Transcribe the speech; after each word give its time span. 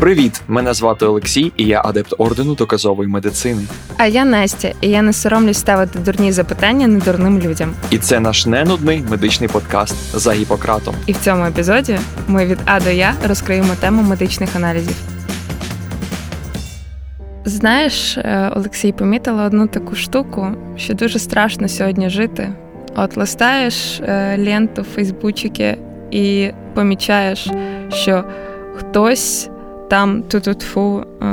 Привіт! 0.00 0.42
Мене 0.48 0.74
звати 0.74 1.06
Олексій, 1.06 1.52
і 1.56 1.64
я 1.64 1.82
адепт 1.84 2.14
ордену 2.18 2.54
доказової 2.54 3.08
медицини. 3.08 3.62
А 3.96 4.06
я 4.06 4.24
Настя, 4.24 4.72
і 4.80 4.88
я 4.88 5.02
не 5.02 5.12
соромлюсь 5.12 5.58
ставити 5.58 5.98
дурні 5.98 6.32
запитання 6.32 6.86
недурним 6.86 7.38
людям. 7.38 7.74
І 7.90 7.98
це 7.98 8.20
наш 8.20 8.46
ненудний 8.46 9.04
медичний 9.10 9.48
подкаст 9.48 10.18
за 10.18 10.32
Гіппократом. 10.32 10.94
І 11.06 11.12
в 11.12 11.16
цьому 11.16 11.44
епізоді 11.44 11.98
ми 12.28 12.46
від 12.46 12.58
А 12.64 12.80
до 12.80 12.90
Я 12.90 13.14
розкриємо 13.28 13.74
тему 13.80 14.02
медичних 14.02 14.56
аналізів. 14.56 14.96
Знаєш, 17.44 18.18
е, 18.18 18.52
Олексій, 18.56 18.92
помітила 18.92 19.44
одну 19.44 19.66
таку 19.66 19.96
штуку, 19.96 20.46
що 20.76 20.94
дуже 20.94 21.18
страшно 21.18 21.68
сьогодні 21.68 22.10
жити. 22.10 22.52
От 22.96 23.16
листаєш 23.16 24.00
е, 24.00 24.36
ленту 24.38 24.82
в 24.82 24.94
Фейсбучики 24.94 25.78
і 26.10 26.50
помічаєш, 26.74 27.50
що 27.88 28.24
хтось 28.76 29.50
там 29.90 30.22
ту-ту-тфу 30.22 31.04
е, 31.22 31.26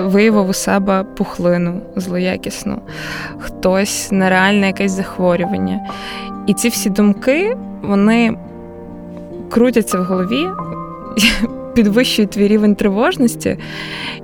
виявив 0.00 0.48
у 0.48 0.52
себе 0.52 1.04
пухлину 1.16 1.80
злоякісну, 1.96 2.78
хтось 3.38 4.08
нереальне 4.12 4.66
якесь 4.66 4.92
захворювання. 4.92 5.80
І 6.46 6.54
ці 6.54 6.68
всі 6.68 6.90
думки 6.90 7.56
вони 7.82 8.36
крутяться 9.50 9.98
в 9.98 10.04
голові. 10.04 10.48
Підвищують 11.74 12.30
твій 12.30 12.48
рівень 12.48 12.74
тривожності. 12.74 13.58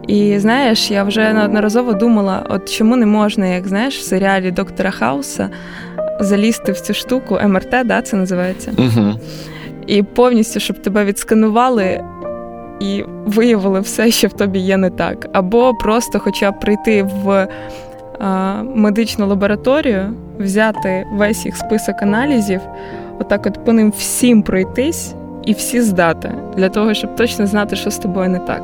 І 0.06 0.38
знаєш, 0.38 0.90
я 0.90 1.04
вже 1.04 1.32
неодноразово 1.32 1.92
думала, 1.92 2.46
от 2.48 2.72
чому 2.72 2.96
не 2.96 3.06
можна, 3.06 3.46
як 3.46 3.68
знаєш, 3.68 3.98
в 3.98 4.02
серіалі 4.02 4.50
Доктора 4.50 4.90
Хауса 4.90 5.50
залізти 6.20 6.72
в 6.72 6.80
цю 6.80 6.94
штуку, 6.94 7.38
МРТ, 7.44 7.74
да, 7.84 8.02
це 8.02 8.16
називається. 8.16 8.72
Угу. 8.78 9.14
І 9.86 10.02
повністю, 10.02 10.60
щоб 10.60 10.82
тебе 10.82 11.04
відсканували 11.04 12.04
і 12.80 13.04
виявили 13.26 13.80
все, 13.80 14.10
що 14.10 14.28
в 14.28 14.32
тобі 14.32 14.58
є 14.58 14.76
не 14.76 14.90
так. 14.90 15.28
Або 15.32 15.74
просто 15.74 16.18
хоча 16.18 16.50
б 16.50 16.60
прийти 16.60 17.02
в 17.02 17.48
а, 18.18 18.62
медичну 18.62 19.26
лабораторію, 19.26 20.12
взяти 20.38 21.06
весь 21.12 21.44
їх 21.44 21.56
список 21.56 22.02
аналізів, 22.02 22.60
отак 23.18 23.46
от 23.46 23.64
по 23.64 23.72
ним 23.72 23.92
всім 23.98 24.42
пройтись 24.42 25.14
і 25.44 25.52
всі 25.52 25.80
здати, 25.80 26.32
для 26.56 26.68
того, 26.68 26.94
щоб 26.94 27.16
точно 27.16 27.46
знати, 27.46 27.76
що 27.76 27.90
з 27.90 27.98
тобою 27.98 28.28
не 28.28 28.38
так. 28.38 28.62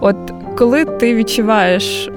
От 0.00 0.16
коли 0.56 0.84
ти 0.84 1.14
відчуваєш 1.14 2.10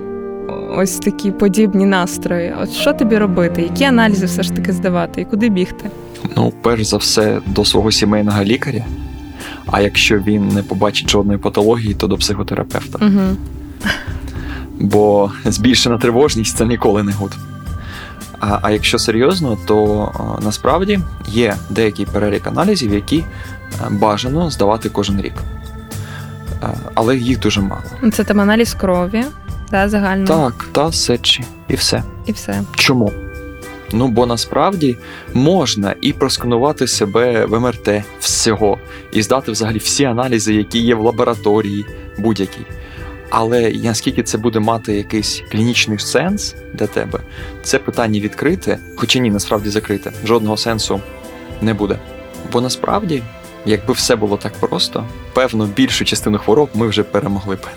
ось 0.77 0.99
такі 0.99 1.31
подібні 1.31 1.85
настрої, 1.85 2.53
от 2.61 2.71
що 2.71 2.93
тобі 2.93 3.17
робити, 3.17 3.61
які 3.61 3.83
аналізи 3.83 4.25
все 4.25 4.43
ж 4.43 4.53
таки 4.53 4.71
здавати 4.71 5.21
і 5.21 5.25
куди 5.25 5.49
бігти? 5.49 5.89
Ну, 6.37 6.53
перш 6.61 6.83
за 6.83 6.97
все, 6.97 7.39
до 7.45 7.65
свого 7.65 7.91
сімейного 7.91 8.43
лікаря. 8.43 8.85
А 9.71 9.81
якщо 9.81 10.19
він 10.19 10.47
не 10.47 10.63
побачить 10.63 11.09
жодної 11.09 11.39
патології, 11.39 11.93
то 11.93 12.07
до 12.07 12.17
психотерапевта. 12.17 13.05
Угу. 13.05 13.37
Бо 14.79 15.31
збільшена 15.45 15.97
тривожність 15.97 16.57
це 16.57 16.65
ніколи 16.65 17.03
не 17.03 17.11
good. 17.11 17.31
А 18.39 18.59
а 18.61 18.71
якщо 18.71 18.99
серйозно, 18.99 19.57
то 19.65 20.11
а, 20.19 20.43
насправді 20.43 20.99
є 21.27 21.55
деякий 21.69 22.05
перелік 22.05 22.47
аналізів, 22.47 22.93
які 22.93 23.23
бажано 23.89 24.49
здавати 24.49 24.89
кожен 24.89 25.21
рік. 25.21 25.33
А, 26.61 26.67
але 26.93 27.17
їх 27.17 27.39
дуже 27.39 27.61
мало. 27.61 28.11
Це 28.13 28.23
там 28.23 28.41
аналіз 28.41 28.73
крові, 28.73 29.25
та, 29.69 29.89
загально. 29.89 30.27
Так, 30.27 30.65
та 30.71 30.91
сечі, 30.91 31.43
і 31.67 31.75
все. 31.75 32.03
І 32.25 32.31
все. 32.31 32.61
Чому? 32.75 33.11
Ну, 33.91 34.07
бо 34.07 34.25
насправді 34.25 34.97
можна 35.33 35.95
і 36.01 36.13
просканувати 36.13 36.87
себе 36.87 37.45
в 37.45 37.59
МРТ 37.59 38.03
всього, 38.19 38.77
і 39.11 39.21
здати 39.21 39.51
взагалі 39.51 39.77
всі 39.77 40.03
аналізи, 40.03 40.53
які 40.53 40.79
є 40.79 40.95
в 40.95 41.01
лабораторії, 41.01 41.85
будь-які. 42.17 42.61
Але 43.29 43.71
наскільки 43.83 44.23
це 44.23 44.37
буде 44.37 44.59
мати 44.59 44.93
якийсь 44.93 45.43
клінічний 45.51 45.99
сенс 45.99 46.55
для 46.73 46.87
тебе, 46.87 47.19
це 47.63 47.79
питання 47.79 48.19
відкрите, 48.19 48.79
хоча 48.95 49.19
ні, 49.19 49.31
насправді 49.31 49.69
закрите. 49.69 50.11
Жодного 50.25 50.57
сенсу 50.57 51.01
не 51.61 51.73
буде. 51.73 51.99
Бо 52.51 52.61
насправді, 52.61 53.23
якби 53.65 53.93
все 53.93 54.15
було 54.15 54.37
так 54.37 54.53
просто, 54.53 55.05
певно, 55.33 55.65
більшу 55.65 56.05
частину 56.05 56.37
хвороб 56.37 56.69
ми 56.73 56.87
вже 56.87 57.03
перемогли 57.03 57.55
б. 57.55 57.67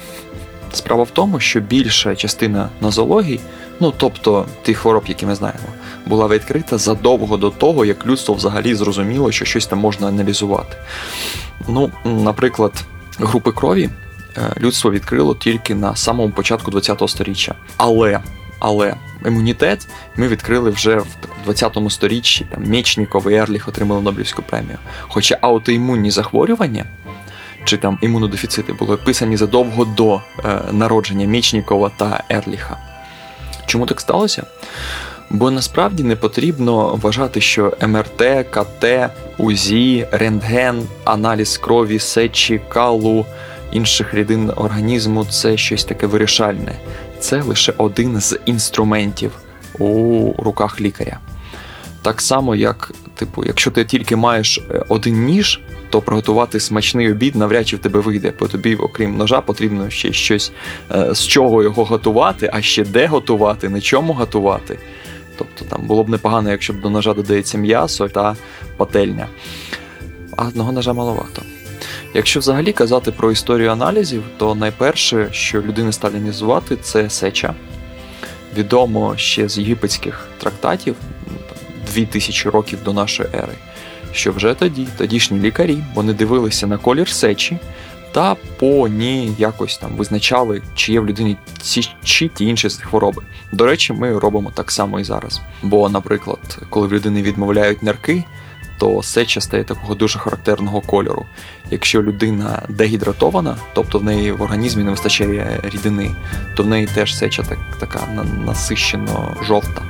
Справа 0.73 1.03
в 1.03 1.11
тому, 1.11 1.41
що 1.41 1.61
більша 1.61 2.17
частина 2.17 2.69
нозологій, 2.81 3.41
ну 3.81 3.95
тобто 3.97 4.47
тих 4.63 4.79
хвороб, 4.79 5.05
які 5.07 5.27
ми 5.27 5.35
знаємо, 5.35 5.69
була 6.09 6.29
відкрита 6.29 6.79
задовго 6.79 7.37
до 7.37 7.51
того, 7.51 7.85
як 7.85 8.07
людство 8.07 8.35
взагалі 8.35 8.75
зрозуміло, 8.75 9.33
що 9.33 9.45
щось 9.45 9.67
там 9.67 9.79
можна 9.79 10.09
аналізувати. 10.09 10.77
Ну, 11.69 11.91
наприклад, 12.05 12.73
групи 13.19 13.53
крові 13.53 13.91
людство 14.61 14.91
відкрило 14.91 15.35
тільки 15.35 15.75
на 15.75 15.97
самому 15.97 16.33
початку 16.33 16.71
ХХ 16.71 17.09
століття. 17.09 17.55
Але 17.77 18.21
але 18.61 18.95
імунітет 19.27 19.89
ми 20.17 20.29
відкрили 20.29 20.71
вже 20.71 20.97
в 20.97 21.07
20-му 21.49 21.91
сторіччі. 21.91 22.47
Там 22.51 22.65
Мечніков 22.65 23.31
і 23.31 23.35
Ерліх 23.35 23.69
отримали 23.69 24.03
Нобелівську 24.03 24.43
премію. 24.43 24.79
Хоча 25.09 25.39
аутоімунні 25.41 26.11
захворювання 26.11 26.85
чи 27.65 27.77
там 27.77 27.99
імунодефіцити 28.03 28.73
були 28.73 28.95
описані 28.95 29.37
задовго 29.37 29.85
до 29.85 30.21
е, 30.45 30.61
народження 30.73 31.27
Мічнікова 31.27 31.91
та 31.97 32.25
Ерліха. 32.29 32.77
Чому 33.67 33.87
так 33.87 34.01
сталося? 34.01 34.47
Бо 35.31 35.51
насправді 35.51 36.03
не 36.03 36.17
потрібно 36.17 36.99
вважати, 37.03 37.41
що 37.41 37.73
МРТ, 37.87 38.23
КТ, 38.51 38.85
УЗІ, 39.39 40.07
рентген, 40.11 40.83
аналіз 41.05 41.59
крові, 41.59 41.99
сечі, 41.99 42.61
калу, 42.69 43.27
інших 43.73 44.15
рідин 44.15 44.53
організму 44.57 45.25
це 45.25 45.57
щось 45.57 45.85
таке 45.85 46.07
вирішальне. 46.07 46.73
Це 47.21 47.43
лише 47.43 47.75
один 47.77 48.21
з 48.21 48.39
інструментів 48.47 49.33
у 49.79 50.33
руках 50.39 50.81
лікаря. 50.81 51.19
Так 52.03 52.21
само, 52.21 52.55
як, 52.55 52.93
типу, 53.15 53.45
якщо 53.45 53.71
ти 53.71 53.85
тільки 53.85 54.17
маєш 54.17 54.59
е, 54.59 54.85
один 54.89 55.25
ніж, 55.25 55.61
то 55.91 56.01
приготувати 56.01 56.61
смачний 56.61 57.13
обід 57.13 57.37
навряд 57.37 57.69
чи 57.69 57.77
в 57.77 57.79
тебе 57.79 58.01
вийде, 58.01 58.33
бо 58.41 58.49
тобі, 58.49 58.75
окрім 58.75 59.17
ножа, 59.17 59.41
потрібно 59.41 59.91
ще 59.91 60.13
щось, 60.13 60.53
е, 60.91 61.15
з 61.15 61.27
чого 61.27 61.63
його 61.63 61.85
готувати, 61.85 62.51
а 62.53 62.63
ще 62.63 62.85
де 62.85 63.07
готувати, 63.07 63.69
на 63.69 63.81
чому 63.81 64.13
готувати. 64.13 64.79
Тобто 65.39 65.65
там 65.65 65.87
було 65.87 66.05
б 66.05 66.09
непогано, 66.09 66.51
якщо 66.51 66.73
б 66.73 66.81
до 66.81 66.91
ножа 66.91 67.15
додається 67.15 67.59
м'ясо 67.59 68.09
та 68.09 68.37
пательня. 68.77 69.27
А 70.37 70.47
одного 70.47 70.73
ножа 70.73 70.93
маловато. 70.93 71.43
Якщо 72.15 72.41
взагалі 72.41 72.73
казати 72.73 73.13
про 73.13 73.33
історію 73.33 73.71
аналізів, 73.71 74.23
то 74.37 74.55
найперше, 74.55 75.29
що 75.33 75.63
людини 75.63 75.93
стали 75.93 76.17
аналізувати, 76.17 76.77
це 76.77 77.11
сеча. 77.11 77.55
Відомо 78.57 79.17
ще 79.17 79.49
з 79.49 79.59
єгипетських 79.59 80.29
трактатів 80.39 80.97
2000 81.95 82.51
років 82.51 82.79
до 82.85 82.93
нашої 82.93 83.29
ери, 83.35 83.55
що 84.13 84.33
вже 84.33 84.55
тоді 84.55 84.87
тодішні 84.99 85.41
лікарі 85.41 85.79
вони 85.95 86.13
дивилися 86.13 86.67
на 86.67 86.79
колір 86.79 87.09
сечі 87.09 87.59
та 88.19 88.35
по 88.35 88.89
ній 88.89 89.35
якось 89.39 89.79
там 89.79 89.91
визначали, 89.97 90.63
чи 90.75 90.93
є 90.93 91.01
в 91.01 91.07
людині 91.07 91.37
ці 91.61 91.95
чи 92.05 92.29
ті 92.29 92.47
інші 92.47 92.69
хвороби. 92.69 93.23
До 93.53 93.67
речі, 93.67 93.93
ми 93.93 94.19
робимо 94.19 94.51
так 94.55 94.71
само 94.71 95.01
і 95.01 95.05
зараз. 95.05 95.41
Бо, 95.63 95.89
наприклад, 95.89 96.59
коли 96.71 96.87
в 96.87 96.93
людини 96.93 97.23
відмовляють 97.23 97.83
нерки, 97.83 98.25
то 98.79 99.03
сеча 99.03 99.41
стає 99.41 99.65
такого 99.65 99.95
дуже 99.95 100.19
характерного 100.19 100.81
кольору. 100.81 101.27
Якщо 101.71 102.03
людина 102.03 102.63
дегідратована, 102.69 103.57
тобто 103.75 103.99
в 103.99 104.05
неї 104.05 104.33
в 104.33 104.43
організмі 104.43 104.85
не 104.85 104.91
вистачає 104.91 105.61
рідини, 105.63 106.11
то 106.57 106.63
в 106.63 106.67
неї 106.67 106.87
теж 106.87 107.17
сеча 107.17 107.43
так, 107.43 107.59
така 107.81 108.01
насищено 108.47 109.37
жовта. 109.43 109.83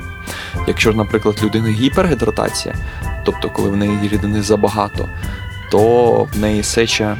Якщо, 0.66 0.92
наприклад, 0.92 1.40
людина 1.42 1.68
гіпергідратація, 1.68 2.74
тобто 3.24 3.50
коли 3.50 3.70
в 3.70 3.76
неї 3.76 4.08
рідини 4.08 4.42
забагато, 4.42 5.08
то 5.70 6.12
в 6.34 6.38
неї 6.38 6.62
сеча 6.62 7.16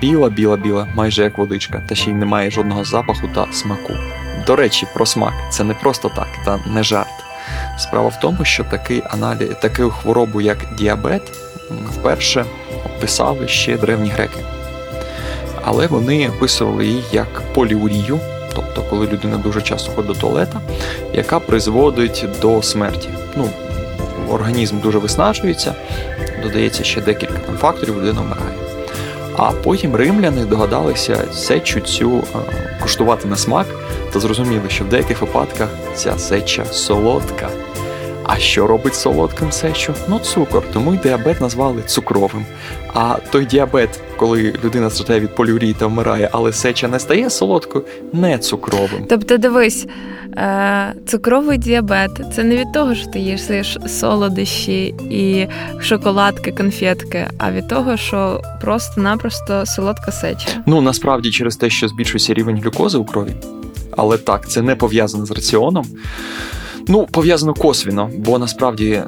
біла-біла-біла, 0.00 0.88
майже 0.94 1.22
як 1.22 1.38
водичка, 1.38 1.82
та 1.88 1.94
ще 1.94 2.10
й 2.10 2.14
немає 2.14 2.50
жодного 2.50 2.84
запаху 2.84 3.28
та 3.34 3.52
смаку. 3.52 3.92
До 4.46 4.56
речі, 4.56 4.86
про 4.94 5.06
смак 5.06 5.32
це 5.50 5.64
не 5.64 5.74
просто 5.74 6.08
так, 6.08 6.28
та 6.44 6.58
не 6.74 6.82
жарт. 6.82 7.08
Справа 7.78 8.08
в 8.08 8.20
тому, 8.20 8.44
що 8.44 8.64
такий 8.64 9.02
аналіз, 9.10 9.48
таку 9.60 9.90
хворобу, 9.90 10.40
як 10.40 10.58
діабет, 10.78 11.22
вперше 11.90 12.44
описали 12.86 13.48
ще 13.48 13.76
древні 13.76 14.10
греки. 14.10 14.38
Але 15.64 15.86
вони 15.86 16.28
описували 16.28 16.86
її 16.86 17.04
як 17.12 17.42
поліурію, 17.54 18.20
тобто 18.54 18.82
коли 18.82 19.06
людина 19.06 19.36
дуже 19.36 19.62
часто 19.62 19.92
ходить 19.92 20.06
до 20.06 20.14
туалета, 20.14 20.60
яка 21.12 21.40
призводить 21.40 22.24
до 22.40 22.62
смерті. 22.62 23.08
Ну, 23.36 23.48
Організм 24.30 24.80
дуже 24.80 24.98
виснажується, 24.98 25.74
додається 26.42 26.84
ще 26.84 27.00
декілька 27.00 27.38
там 27.38 27.56
факторів, 27.56 27.96
людина. 27.96 28.31
А 29.36 29.52
потім 29.52 29.96
римляни 29.96 30.44
догадалися 30.44 31.24
сечу 31.32 31.80
цю 31.80 32.18
е, 32.18 32.22
куштувати 32.82 33.28
на 33.28 33.36
смак 33.36 33.66
та 34.12 34.20
зрозуміли, 34.20 34.68
що 34.68 34.84
в 34.84 34.88
деяких 34.88 35.20
випадках 35.20 35.68
ця 35.94 36.18
сеча 36.18 36.64
солодка. 36.64 37.48
А 38.26 38.38
що 38.38 38.66
робить 38.66 38.94
солодким 38.94 39.52
сечу? 39.52 39.94
Ну, 40.08 40.18
цукор, 40.18 40.62
тому 40.72 40.94
й 40.94 40.96
діабет 40.96 41.40
назвали 41.40 41.82
цукровим. 41.86 42.44
А 42.94 43.16
той 43.30 43.46
діабет, 43.46 44.00
коли 44.16 44.54
людина 44.64 44.90
страждає 44.90 45.20
від 45.20 45.34
поліурії 45.34 45.74
та 45.74 45.86
вмирає, 45.86 46.28
але 46.32 46.52
сеча 46.52 46.88
не 46.88 46.98
стає 46.98 47.30
солодкою, 47.30 47.84
не 48.12 48.38
цукровим. 48.38 49.06
Тобто, 49.08 49.36
дивись, 49.36 49.86
е, 50.36 50.94
цукровий 51.06 51.58
діабет 51.58 52.10
це 52.34 52.44
не 52.44 52.56
від 52.56 52.72
того, 52.72 52.94
що 52.94 53.06
ти 53.06 53.18
їш 53.18 53.76
солодощі 53.86 54.94
і 55.10 55.46
шоколадки, 55.80 56.52
конфетки, 56.52 57.26
а 57.38 57.52
від 57.52 57.68
того, 57.68 57.96
що 57.96 58.42
просто-напросто 58.60 59.66
солодка 59.66 60.12
сеча. 60.12 60.48
Ну 60.66 60.80
насправді 60.80 61.30
через 61.30 61.56
те, 61.56 61.70
що 61.70 61.88
збільшується 61.88 62.34
рівень 62.34 62.60
глюкози 62.60 62.98
у 62.98 63.04
крові. 63.04 63.32
Але 63.96 64.18
так, 64.18 64.48
це 64.48 64.62
не 64.62 64.76
пов'язано 64.76 65.26
з 65.26 65.30
раціоном. 65.30 65.86
Ну, 66.88 67.06
пов'язано 67.06 67.54
косвіно, 67.54 68.10
бо 68.18 68.38
насправді 68.38 69.02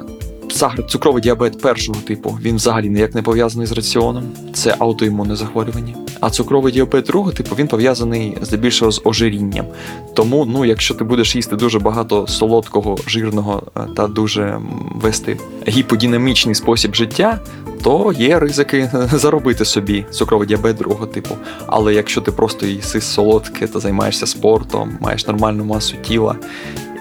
цукровий 0.89 1.21
діабет 1.21 1.61
першого 1.61 2.01
типу 2.01 2.37
він 2.41 2.55
взагалі 2.55 2.89
ніяк 2.89 3.15
не 3.15 3.21
пов'язаний 3.21 3.67
з 3.67 3.71
раціоном, 3.71 4.23
це 4.53 4.75
аутоімунне 4.79 5.35
захворювання. 5.35 5.93
А 6.19 6.29
цукровий 6.29 6.73
діабет 6.73 7.05
другого 7.05 7.31
типу 7.31 7.55
він 7.55 7.67
пов'язаний 7.67 8.37
здебільшого 8.41 8.91
з 8.91 9.01
ожирінням. 9.03 9.65
Тому, 10.13 10.45
ну, 10.45 10.65
якщо 10.65 10.93
ти 10.93 11.03
будеш 11.03 11.35
їсти 11.35 11.55
дуже 11.55 11.79
багато 11.79 12.27
солодкого, 12.27 12.97
жирного 13.07 13.63
е, 13.77 13.79
та 13.95 14.07
дуже 14.07 14.59
вести 14.95 15.37
гіподинамічний 15.67 16.55
спосіб 16.55 16.95
життя, 16.95 17.39
то 17.83 18.13
є 18.17 18.39
ризики 18.39 18.89
заробити 19.13 19.65
собі 19.65 20.05
цукровий 20.11 20.47
діабет 20.47 20.77
другого 20.77 21.05
типу. 21.05 21.35
Але 21.67 21.93
якщо 21.93 22.21
ти 22.21 22.31
просто 22.31 22.65
їси 22.65 23.01
солодке 23.01 23.67
та 23.67 23.79
займаєшся 23.79 24.27
спортом, 24.27 24.97
маєш 25.01 25.27
нормальну 25.27 25.65
масу 25.65 25.95
тіла 26.03 26.35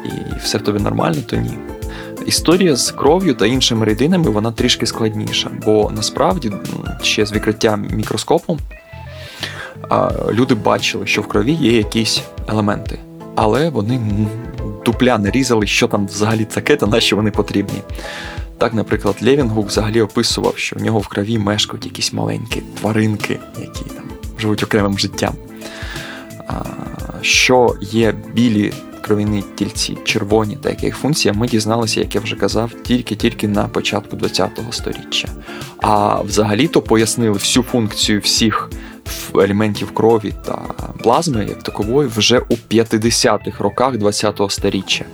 і 0.04 0.38
все 0.42 0.58
в 0.58 0.62
тобі 0.62 0.80
нормально, 0.80 1.18
то 1.26 1.36
ні. 1.36 1.58
Історія 2.26 2.76
з 2.76 2.90
кров'ю 2.90 3.34
та 3.34 3.46
іншими 3.46 3.86
рідинами 3.86 4.30
вона 4.30 4.52
трішки 4.52 4.86
складніша, 4.86 5.50
бо 5.64 5.92
насправді 5.94 6.52
ще 7.02 7.26
з 7.26 7.32
відкриттям 7.32 7.88
мікроскопу 7.90 8.58
люди 10.32 10.54
бачили, 10.54 11.06
що 11.06 11.22
в 11.22 11.26
крові 11.26 11.52
є 11.52 11.76
якісь 11.76 12.22
елементи, 12.48 12.98
але 13.34 13.70
вони 13.70 14.00
дупля 14.84 15.18
не 15.18 15.30
різали, 15.30 15.66
що 15.66 15.88
там 15.88 16.06
взагалі 16.06 16.44
таке, 16.44 16.76
та 16.76 16.86
на 16.86 17.00
що 17.00 17.16
вони 17.16 17.30
потрібні. 17.30 17.78
Так, 18.58 18.74
наприклад, 18.74 19.16
Левінгук 19.22 19.68
взагалі 19.68 20.00
описував, 20.00 20.58
що 20.58 20.76
в 20.76 20.82
нього 20.82 20.98
в 20.98 21.08
крові 21.08 21.38
мешкають 21.38 21.84
якісь 21.84 22.12
маленькі 22.12 22.62
тваринки, 22.80 23.38
які 23.60 23.84
там 23.84 24.04
живуть 24.38 24.62
окремим 24.62 24.98
життям. 24.98 25.34
Що 27.22 27.76
є 27.80 28.14
білі 28.34 28.72
кров'яні 29.04 29.44
тільці, 29.54 29.98
червоні 30.04 30.58
та 30.62 30.70
яка 30.70 30.86
їх 30.86 30.96
функція, 30.96 31.34
ми 31.34 31.46
дізналися, 31.46 32.00
як 32.00 32.14
я 32.14 32.20
вже 32.20 32.36
казав, 32.36 32.70
тільки-тільки 32.82 33.48
на 33.48 33.68
початку 33.68 34.16
ХХ 34.16 34.74
століття. 34.74 35.28
А 35.82 36.20
взагалі-то 36.22 36.82
пояснили 36.82 37.32
всю 37.32 37.62
функцію 37.62 38.20
всіх 38.20 38.70
елементів 39.34 39.94
крові 39.94 40.32
та 40.46 40.58
плазми 41.02 41.46
як 41.48 41.62
такової 41.62 42.08
вже 42.08 42.38
у 42.38 42.54
50-х 42.70 43.64
роках 43.64 43.94
ХХ 43.94 44.50
століття. 44.50 45.04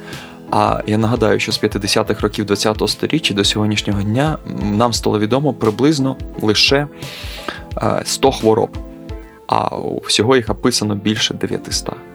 А 0.51 0.83
я 0.87 0.99
нагадаю, 0.99 1.41
що 1.41 1.53
з 1.53 1.63
50-х 1.63 2.21
років 2.21 2.47
ХХ 2.47 2.89
століття 2.89 3.35
до 3.35 3.45
сьогоднішнього 3.45 4.03
дня 4.03 4.39
нам 4.63 4.93
стало 4.93 5.19
відомо 5.19 5.53
приблизно 5.53 6.17
лише 6.43 6.89
100 8.05 8.29
е, 8.29 8.33
хвороб, 8.33 8.79
а 9.47 9.77
всього 10.07 10.37
їх 10.37 10.51
описано 10.51 10.95
більше 10.95 11.35
900 11.35 12.10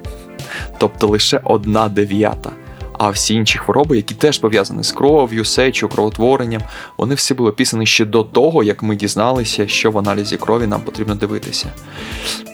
тобто 0.78 1.08
лише 1.08 1.42
одна 1.44 1.90
дев'ята. 1.90 2.52
А 3.00 3.10
всі 3.10 3.34
інші 3.34 3.58
хвороби, 3.58 3.96
які 3.96 4.16
теж 4.16 4.38
пов'язані 4.38 4.84
з 4.84 4.92
кров'ю, 4.92 5.46
сечою, 5.46 5.92
кровотворенням, 5.92 6.62
вони 6.98 7.16
всі 7.16 7.34
були 7.34 7.50
описані 7.50 7.86
ще 7.86 8.06
до 8.06 8.24
того, 8.24 8.64
як 8.64 8.84
ми 8.84 8.96
дізналися, 8.96 9.68
що 9.68 9.92
в 9.92 9.98
аналізі 9.98 10.38
крові 10.38 10.68
нам 10.68 10.82
потрібно 10.82 11.16
дивитися. 11.16 11.68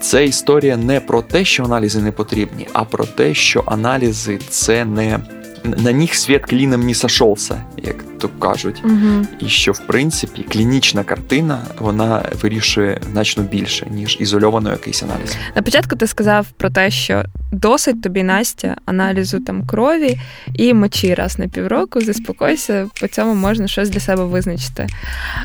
Це 0.02 0.26
історія 0.26 0.78
не 0.78 1.00
про 1.00 1.22
те, 1.22 1.46
що 1.46 1.64
аналізи 1.64 2.02
не 2.02 2.12
потрібні, 2.12 2.68
а 2.74 2.84
про 2.84 3.06
те, 3.06 3.34
що 3.34 3.64
аналізи 3.66 4.40
це 4.50 4.86
не 4.86 5.20
на 5.64 5.92
них 5.92 6.16
світ 6.16 6.46
кліном 6.46 6.86
не 6.86 6.94
сошовся, 6.94 7.64
як 7.78 7.96
то 8.20 8.30
кажуть. 8.30 8.82
Угу. 8.84 9.26
І 9.40 9.48
що, 9.48 9.72
в 9.72 9.80
принципі, 9.88 10.46
клінічна 10.52 11.04
картина 11.04 11.60
вона 11.80 12.26
вирішує 12.42 13.02
значно 13.12 13.44
більше, 13.44 13.88
ніж 13.90 14.18
ізольовано 14.20 14.72
якийсь 14.72 15.04
аналіз. 15.04 15.38
На 15.56 15.62
початку 15.62 15.96
ти 15.96 16.08
сказав 16.08 16.48
про 16.58 16.70
те, 16.70 16.92
що 16.92 17.24
досить 17.52 18.02
тобі 18.02 18.24
Настя 18.24 18.76
аналізу 18.86 19.40
там 19.40 19.68
крові 19.68 20.18
і 20.54 20.74
мочі 20.74 21.14
раз 21.14 21.40
на 21.40 21.48
півроку. 21.48 22.02
Заспокойся, 22.02 22.88
по 23.02 23.08
цьому 23.08 23.36
можна 23.36 23.68
щось 23.68 23.90
для 23.90 24.00
себе 24.00 24.24
визначити. 24.24 24.88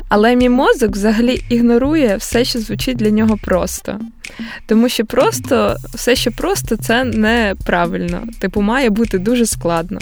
Але 0.09 0.35
мій 0.35 0.49
мозок 0.49 0.91
взагалі 0.91 1.41
ігнорує 1.49 2.17
все, 2.17 2.45
що 2.45 2.59
звучить 2.59 2.97
для 2.97 3.09
нього 3.09 3.37
просто. 3.43 3.99
Тому 4.65 4.89
що 4.89 5.05
просто 5.05 5.77
все, 5.93 6.15
що 6.15 6.31
просто, 6.31 6.77
це 6.77 7.03
неправильно. 7.03 8.23
Типу, 8.39 8.61
має 8.61 8.89
бути 8.89 9.19
дуже 9.19 9.45
складно. 9.45 9.99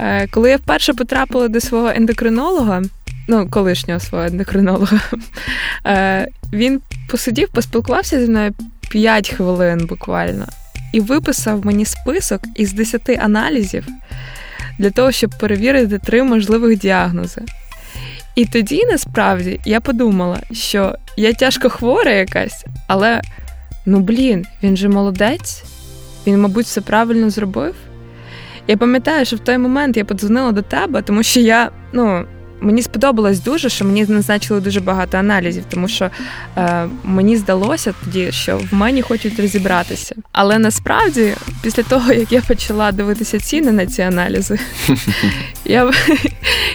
Е, 0.00 0.26
коли 0.26 0.50
я 0.50 0.56
вперше 0.56 0.94
потрапила 0.94 1.48
до 1.48 1.60
свого 1.60 1.88
ендокринолога, 1.88 2.82
ну, 3.28 3.48
колишнього 3.50 4.00
свого 4.00 4.24
ендокринолога, 4.24 5.00
е, 5.86 6.28
він 6.52 6.80
посидів, 7.08 7.48
поспілкувався 7.48 8.20
зі 8.24 8.30
мною 8.30 8.52
5 8.90 9.30
хвилин 9.30 9.86
буквально, 9.86 10.46
і 10.92 11.00
виписав 11.00 11.66
мені 11.66 11.84
список 11.84 12.40
із 12.56 12.72
10 12.72 13.08
аналізів 13.08 13.86
для 14.78 14.90
того, 14.90 15.12
щоб 15.12 15.30
перевірити 15.40 15.98
три 15.98 16.22
можливих 16.22 16.78
діагнози. 16.78 17.42
І 18.40 18.44
тоді 18.44 18.84
насправді 18.84 19.60
я 19.64 19.80
подумала, 19.80 20.40
що 20.52 20.94
я 21.16 21.32
тяжко 21.32 21.68
хвора 21.68 22.12
якась, 22.12 22.64
але 22.86 23.20
ну 23.86 24.00
блін, 24.00 24.46
він 24.62 24.76
же 24.76 24.88
молодець, 24.88 25.64
він, 26.26 26.40
мабуть, 26.40 26.66
все 26.66 26.80
правильно 26.80 27.30
зробив. 27.30 27.74
Я 28.66 28.76
пам'ятаю, 28.76 29.24
що 29.24 29.36
в 29.36 29.38
той 29.38 29.58
момент 29.58 29.96
я 29.96 30.04
подзвонила 30.04 30.52
до 30.52 30.62
тебе, 30.62 31.02
тому 31.02 31.22
що 31.22 31.40
я, 31.40 31.70
ну. 31.92 32.24
Мені 32.60 32.82
сподобалось 32.82 33.40
дуже, 33.40 33.68
що 33.68 33.84
мені 33.84 34.06
назначили 34.08 34.60
дуже 34.60 34.80
багато 34.80 35.18
аналізів, 35.18 35.64
тому 35.70 35.88
що 35.88 36.10
е, 36.56 36.88
мені 37.04 37.36
здалося 37.36 37.94
тоді, 38.04 38.32
що 38.32 38.58
в 38.58 38.74
мені 38.74 39.02
хочуть 39.02 39.40
розібратися. 39.40 40.14
Але 40.32 40.58
насправді, 40.58 41.34
після 41.62 41.82
того 41.82 42.12
як 42.12 42.32
я 42.32 42.40
почала 42.40 42.92
дивитися 42.92 43.40
ціни 43.40 43.72
на 43.72 43.86
ці 43.86 44.02
аналізи, 44.02 44.58
я 45.64 45.90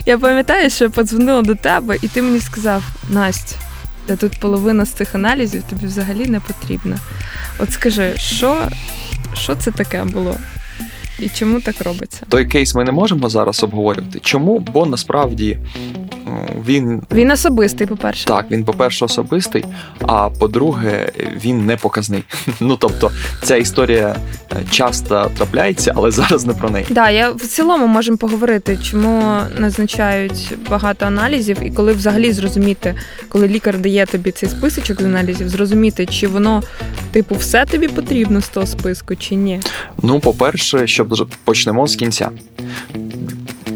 я 0.05 0.17
пам'ятаю, 0.17 0.69
що 0.69 0.83
я 0.83 0.89
подзвонила 0.89 1.41
до 1.41 1.55
тебе, 1.55 1.97
і 2.01 2.07
ти 2.07 2.21
мені 2.21 2.39
сказав: 2.39 2.83
Настя, 3.09 3.55
та 4.05 4.15
тут 4.15 4.39
половина 4.39 4.85
з 4.85 4.89
цих 4.89 5.15
аналізів 5.15 5.63
тобі 5.69 5.85
взагалі 5.85 6.25
не 6.25 6.39
потрібна. 6.39 6.97
От 7.59 7.71
скажи, 7.71 8.13
що, 8.17 8.69
що 9.33 9.55
це 9.55 9.71
таке 9.71 10.03
було? 10.03 10.37
І 11.19 11.29
чому 11.29 11.61
так 11.61 11.75
робиться? 11.81 12.21
Той 12.29 12.45
кейс 12.45 12.75
ми 12.75 12.83
не 12.83 12.91
можемо 12.91 13.29
зараз 13.29 13.63
обговорювати. 13.63 14.19
Чому? 14.19 14.59
Бо 14.59 14.85
насправді 14.85 15.57
він 16.67 17.01
Він 17.11 17.31
особистий, 17.31 17.87
по-перше. 17.87 18.25
Так, 18.25 18.45
він, 18.51 18.65
по-перше, 18.65 19.05
особистий, 19.05 19.65
а 20.01 20.29
по-друге, 20.29 21.11
він 21.45 21.65
не 21.65 21.77
показний. 21.77 22.23
Ну 22.59 22.77
тобто, 22.77 23.11
ця 23.43 23.55
історія 23.55 24.15
е, 24.51 24.55
часто 24.71 25.31
трапляється, 25.37 25.93
але 25.95 26.11
зараз 26.11 26.45
не 26.45 26.53
про 26.53 26.69
неї. 26.69 26.85
Да, 26.89 27.09
я 27.09 27.29
в 27.29 27.41
цілому 27.41 27.87
можемо 27.87 28.17
поговорити, 28.17 28.77
чому 28.83 29.37
назначають 29.57 30.53
багато 30.69 31.05
аналізів, 31.05 31.57
і 31.63 31.69
коли 31.69 31.93
взагалі 31.93 32.31
зрозуміти, 32.31 32.95
коли 33.29 33.47
лікар 33.47 33.77
дає 33.77 34.05
тобі 34.05 34.31
цей 34.31 34.49
списочок 34.49 35.01
з 35.01 35.05
аналізів, 35.05 35.49
зрозуміти, 35.49 36.05
чи 36.05 36.27
воно, 36.27 36.63
типу, 37.11 37.35
все 37.35 37.65
тобі 37.65 37.87
потрібно 37.87 38.41
з 38.41 38.47
того 38.47 38.65
списку, 38.65 39.15
чи 39.15 39.35
ні. 39.35 39.59
Ну, 40.01 40.19
по-перше, 40.19 40.87
щоб 40.87 41.04
почнемо 41.43 41.87
з 41.87 41.95
кінця. 41.95 42.31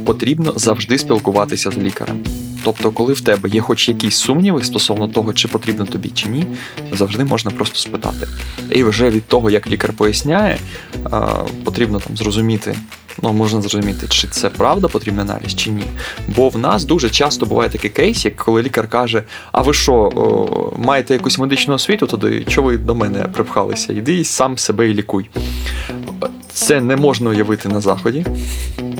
Потрібно 0.05 0.53
завжди 0.55 0.97
спілкуватися 0.97 1.71
з 1.71 1.77
лікарем. 1.77 2.23
Тобто, 2.63 2.91
коли 2.91 3.13
в 3.13 3.21
тебе 3.21 3.49
є 3.49 3.61
хоч 3.61 3.89
якісь 3.89 4.15
сумніви 4.15 4.63
стосовно 4.63 5.07
того, 5.07 5.33
чи 5.33 5.47
потрібно 5.47 5.85
тобі 5.85 6.09
чи 6.09 6.29
ні, 6.29 6.45
завжди 6.91 7.23
можна 7.23 7.51
просто 7.51 7.75
спитати. 7.79 8.27
І 8.71 8.83
вже 8.83 9.09
від 9.09 9.25
того, 9.25 9.49
як 9.49 9.67
лікар 9.67 9.93
поясняє, 9.93 10.57
потрібно 11.63 11.99
там 11.99 12.17
зрозуміти. 12.17 12.75
Ну, 13.23 13.33
можна 13.33 13.61
зрозуміти, 13.61 14.07
чи 14.09 14.27
це 14.27 14.49
правда 14.49 14.87
потрібний 14.87 15.25
аналіз, 15.25 15.55
чи 15.55 15.69
ні. 15.69 15.83
Бо 16.35 16.49
в 16.49 16.57
нас 16.57 16.85
дуже 16.85 17.09
часто 17.09 17.45
буває 17.45 17.69
такий 17.69 17.89
кейс, 17.89 18.25
як 18.25 18.35
коли 18.35 18.61
лікар 18.61 18.87
каже: 18.87 19.23
А 19.51 19.61
ви 19.61 19.73
що, 19.73 20.11
маєте 20.77 21.13
якусь 21.13 21.39
медичну 21.39 21.73
освіту, 21.73 22.07
тоді 22.07 22.45
чого 22.47 22.67
ви 22.67 22.77
до 22.77 22.95
мене 22.95 23.19
припхалися? 23.19 23.93
Іди 23.93 24.23
сам 24.23 24.57
себе 24.57 24.89
і 24.89 24.93
лікуй. 24.93 25.29
Це 26.53 26.81
не 26.81 26.95
можна 26.95 27.29
уявити 27.29 27.69
на 27.69 27.81
заході, 27.81 28.25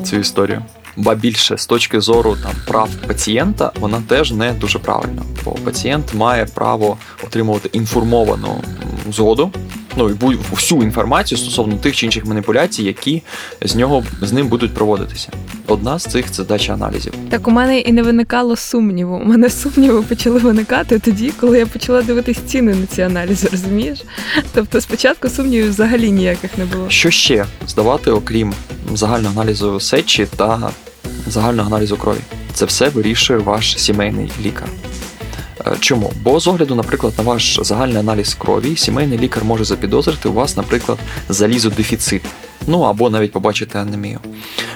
цю 0.04 0.16
історію. 0.16 0.62
Ба 0.98 1.16
більше 1.16 1.58
з 1.58 1.66
точки 1.66 2.02
зору 2.02 2.38
там 2.44 2.52
прав 2.68 2.90
пацієнта, 3.08 3.72
вона 3.80 4.04
теж 4.08 4.32
не 4.32 4.54
дуже 4.54 4.80
правильна, 4.80 5.22
бо 5.46 5.52
пацієнт 5.52 6.14
має 6.14 6.46
право 6.46 6.98
отримувати 7.24 7.70
інформовану 7.74 8.64
згоду, 9.12 9.52
ну 10.00 10.38
всю 10.52 10.84
інформацію 10.84 11.38
стосовно 11.38 11.76
тих 11.76 11.96
чи 11.96 12.06
інших 12.06 12.26
маніпуляцій, 12.26 12.84
які 12.84 13.22
з 13.62 13.76
нього 13.76 14.04
з 14.22 14.32
ним 14.32 14.48
будуть 14.48 14.74
проводитися. 14.74 15.30
одна 15.68 16.00
з 16.00 16.04
цих 16.04 16.32
це 16.32 16.44
дача 16.44 16.74
аналізів. 16.74 17.14
Так 17.30 17.48
у 17.48 17.52
мене 17.52 17.80
і 17.80 17.92
не 17.92 18.04
виникало 18.04 18.56
сумніву. 18.56 19.16
У 19.16 19.26
мене 19.26 19.50
сумніви 19.50 20.02
почали 20.02 20.40
виникати 20.40 21.00
тоді, 21.00 21.32
коли 21.40 21.60
я 21.60 21.66
почала 21.66 22.02
дивитись 22.02 22.38
ціни 22.38 22.76
на 22.76 22.86
ці 22.86 23.02
аналізи, 23.02 23.48
розумієш? 23.52 24.00
Тобто 24.54 24.82
спочатку 24.82 25.30
сумнівів 25.30 25.70
взагалі 25.70 26.12
ніяких 26.12 26.58
не 26.58 26.66
було. 26.66 26.90
Що 26.90 27.10
ще 27.10 27.46
здавати, 27.68 28.12
окрім 28.12 28.54
загального 28.94 29.42
аналізу 29.42 29.80
сечі 29.80 30.28
та 30.36 30.72
загального 31.28 31.68
аналізу 31.76 31.98
крові? 31.98 32.20
Це 32.54 32.66
все 32.66 32.90
вирішує 32.90 33.40
ваш 33.40 33.78
сімейний 33.78 34.32
лікар. 34.42 34.68
Е, 35.70 35.76
чому? 35.80 36.14
Бо 36.24 36.40
з 36.40 36.48
огляду, 36.48 36.76
наприклад, 36.76 37.14
на 37.18 37.24
ваш 37.24 37.60
загальний 37.64 37.98
аналіз 37.98 38.34
крові, 38.34 38.76
сімейний 38.76 39.20
лікар 39.20 39.44
може 39.46 39.64
запідозрити 39.64 40.30
у 40.30 40.34
вас, 40.34 40.58
наприклад, 40.58 41.00
залізодефіцит. 41.30 42.22
Ну 42.68 42.82
або 42.82 43.10
навіть 43.10 43.32
побачити 43.32 43.78
анемію. 43.78 44.20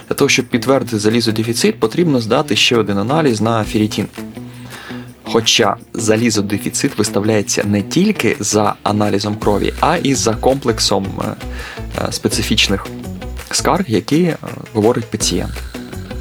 Для 0.10 0.16
того, 0.16 0.30
щоб 0.30 0.46
підтвердити 0.46 1.00
залізодефіцит, 1.00 1.80
потрібно 1.80 2.22
здати 2.22 2.56
ще 2.56 2.78
один 2.78 2.98
аналіз 2.98 3.42
на 3.42 3.64
ферритін. 3.64 4.08
Хоча 5.24 5.76
залізодефіцит 5.94 6.98
виставляється 6.98 7.64
не 7.64 7.82
тільки 7.82 8.36
за 8.40 8.76
аналізом 8.84 9.36
крові, 9.36 9.74
а 9.80 9.98
і 9.98 10.14
за 10.16 10.34
комплексом 10.34 11.08
е, 11.22 11.36
е, 12.08 12.12
специфічних 12.12 12.88
скарг, 13.52 13.86
які 13.88 14.34
говорить 14.74 15.06
пацієнт. 15.06 15.73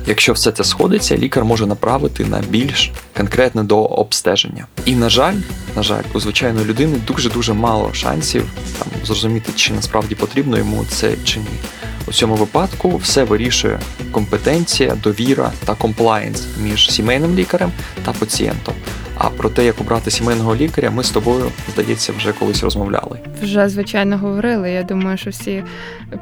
Якщо 0.07 0.33
все 0.33 0.53
це 0.53 0.65
сходиться, 0.65 1.17
лікар 1.17 1.45
може 1.45 1.67
направити 1.67 2.25
на 2.25 2.41
більш 2.49 2.91
конкретне 3.17 3.63
до 3.63 3.85
обстеження. 3.85 4.67
І 4.85 4.95
на 4.95 5.09
жаль, 5.09 5.35
на 5.77 5.83
жаль, 5.83 6.03
у 6.15 6.21
звичайної 6.21 6.67
людини 6.67 6.99
дуже 7.07 7.31
дуже 7.31 7.53
мало 7.53 7.95
шансів 7.95 8.45
там 8.79 8.89
зрозуміти, 9.05 9.53
чи 9.57 9.73
насправді 9.73 10.15
потрібно 10.15 10.59
йому 10.59 10.85
це 10.91 11.15
чи 11.25 11.39
ні. 11.39 11.47
У 12.07 12.13
цьому 12.13 12.35
випадку 12.35 12.97
все 12.97 13.25
вирішує 13.25 13.81
компетенція, 14.11 14.97
довіра 15.03 15.53
та 15.65 15.75
комплаєнс 15.75 16.47
між 16.63 16.91
сімейним 16.91 17.35
лікарем 17.35 17.73
та 18.05 18.13
пацієнтом. 18.13 18.75
А 19.19 19.31
про 19.31 19.49
те, 19.49 19.65
як 19.65 19.81
обрати 19.81 20.11
сімейного 20.11 20.57
лікаря, 20.57 20.91
ми 20.91 21.05
з 21.05 21.11
тобою, 21.11 21.45
здається, 21.73 22.13
вже 22.19 22.33
колись 22.33 22.63
розмовляли. 22.63 23.19
Вже 23.43 23.69
звичайно 23.69 24.19
говорили. 24.19 24.71
Я 24.71 24.83
думаю, 24.83 25.19
що 25.19 25.31
всі 25.31 25.65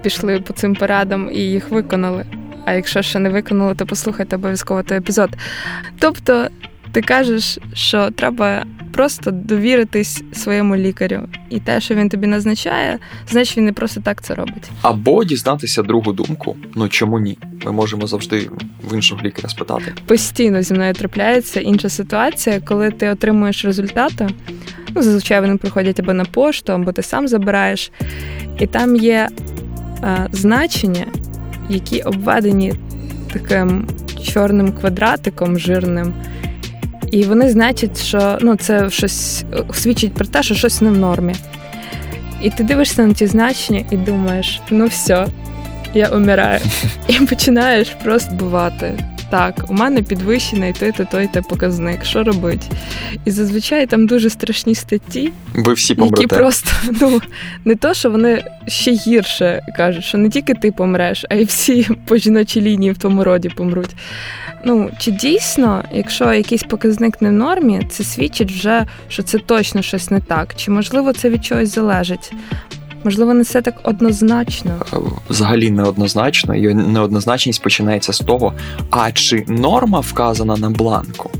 пішли 0.03 0.41
по 0.41 0.53
цим 0.53 0.75
порадам 0.75 1.31
і 1.33 1.39
їх 1.39 1.71
виконали. 1.71 2.25
А 2.71 2.75
якщо 2.75 3.03
ще 3.03 3.19
не 3.19 3.31
виконали, 3.31 3.75
то 3.75 3.87
послухайте 3.87 4.37
обов'язково 4.37 4.83
той 4.83 4.99
епізод. 4.99 5.31
Тобто, 5.99 6.49
ти 6.93 7.03
кажеш, 7.03 7.59
що 7.75 8.11
треба 8.11 8.65
просто 8.93 9.31
довіритись 9.31 10.23
своєму 10.33 10.77
лікарю, 10.77 11.29
і 11.50 11.61
те, 11.61 11.81
що 11.81 11.95
він 11.95 12.09
тобі 12.09 12.27
назначає, 12.27 12.99
значить 13.29 13.57
він 13.57 13.65
не 13.65 13.73
просто 13.73 14.00
так 14.00 14.23
це 14.23 14.35
робить. 14.35 14.71
Або 14.83 15.25
дізнатися 15.25 15.83
другу 15.83 16.12
думку. 16.12 16.57
Ну 16.75 16.89
чому 16.89 17.19
ні? 17.19 17.39
Ми 17.65 17.73
можемо 17.73 18.07
завжди 18.07 18.50
в 18.91 18.95
іншого 18.95 19.21
лікаря 19.25 19.49
спитати. 19.49 19.93
Постійно 20.07 20.62
зі 20.62 20.75
мною 20.75 20.95
трапляється 20.95 21.61
інша 21.61 21.89
ситуація, 21.89 22.61
коли 22.61 22.91
ти 22.91 23.09
отримуєш 23.09 23.65
результати. 23.65 24.29
Ну, 24.95 25.03
зазвичай 25.03 25.41
вони 25.41 25.57
приходять 25.57 26.00
або 26.00 26.15
на 26.15 26.25
пошту, 26.25 26.73
або 26.73 26.93
ти 26.93 27.03
сам 27.03 27.29
забираєш, 27.29 27.93
і 28.59 28.67
там 28.67 28.97
є 28.97 29.29
е, 30.03 30.29
значення, 30.33 31.07
які 31.71 32.00
обведені 32.00 32.75
таким 33.33 33.87
чорним 34.23 34.73
квадратиком 34.73 35.59
жирним. 35.59 36.12
І 37.11 37.25
вони 37.25 37.50
значать, 37.50 38.03
що 38.03 38.39
ну, 38.41 38.57
це 38.57 38.91
щось 38.91 39.45
свідчить 39.73 40.12
про 40.12 40.27
те, 40.27 40.43
що 40.43 40.55
щось 40.55 40.81
не 40.81 40.91
в 40.91 40.99
нормі. 40.99 41.35
І 42.43 42.50
ти 42.50 42.65
дивишся 42.65 43.07
на 43.07 43.15
ті 43.15 43.27
значення 43.27 43.85
і 43.91 43.97
думаєш, 43.97 44.61
ну 44.71 44.87
все, 44.87 45.27
я 45.95 46.09
умираю. 46.09 46.61
І 47.09 47.12
починаєш 47.12 47.97
просто 48.05 48.35
бувати. 48.35 49.10
Так, 49.31 49.65
у 49.69 49.73
мене 49.73 50.03
підвищений 50.03 50.73
той-то, 50.73 51.05
той-то 51.05 51.43
показник. 51.43 52.05
Що 52.05 52.25
робить? 52.25 52.71
І 53.25 53.31
зазвичай 53.31 53.87
там 53.87 54.07
дуже 54.07 54.31
страшні 54.31 54.75
статті, 54.75 55.33
Ви 55.55 55.73
всі 55.73 55.95
помрете. 55.95 56.23
які 56.23 56.35
просто 56.37 56.71
ну 57.01 57.21
не 57.65 57.75
то, 57.75 57.95
що 57.95 58.11
вони 58.11 58.45
ще 58.67 58.93
гірше 58.93 59.63
кажуть, 59.77 60.05
що 60.05 60.19
не 60.19 60.29
тільки 60.29 60.55
ти 60.55 60.73
помреш, 60.73 61.25
а 61.31 61.35
й 61.35 61.45
всі 61.45 61.89
по 62.07 62.17
жіночій 62.17 62.61
лінії 62.61 62.93
в 62.93 62.99
тому 62.99 63.25
роді 63.25 63.49
помруть. 63.49 63.91
Ну 64.65 64.91
чи 64.99 65.11
дійсно, 65.11 65.85
якщо 65.93 66.33
якийсь 66.33 66.63
показник 66.63 67.23
не 67.23 67.29
в 67.29 67.33
нормі, 67.33 67.87
це 67.91 68.05
свідчить 68.05 68.53
вже, 68.53 68.87
що 69.09 69.23
це 69.23 69.39
точно 69.39 69.83
щось 69.83 70.11
не 70.11 70.21
так, 70.21 70.55
чи 70.57 70.71
можливо 70.71 71.13
це 71.13 71.31
від 71.31 71.45
чогось 71.45 71.75
залежить? 71.75 72.33
Можливо, 73.04 73.35
не 73.35 73.42
все 73.42 73.62
так 73.62 73.75
однозначно. 73.83 74.71
Взагалі 75.30 75.71
неоднозначно, 75.71 76.54
і 76.54 76.75
неоднозначність 76.75 77.62
починається 77.62 78.12
з 78.12 78.19
того, 78.19 78.54
а 78.90 79.12
чи 79.12 79.45
норма 79.49 80.00
вказана 80.00 80.57
на 80.57 80.71
бланку. 80.71 81.30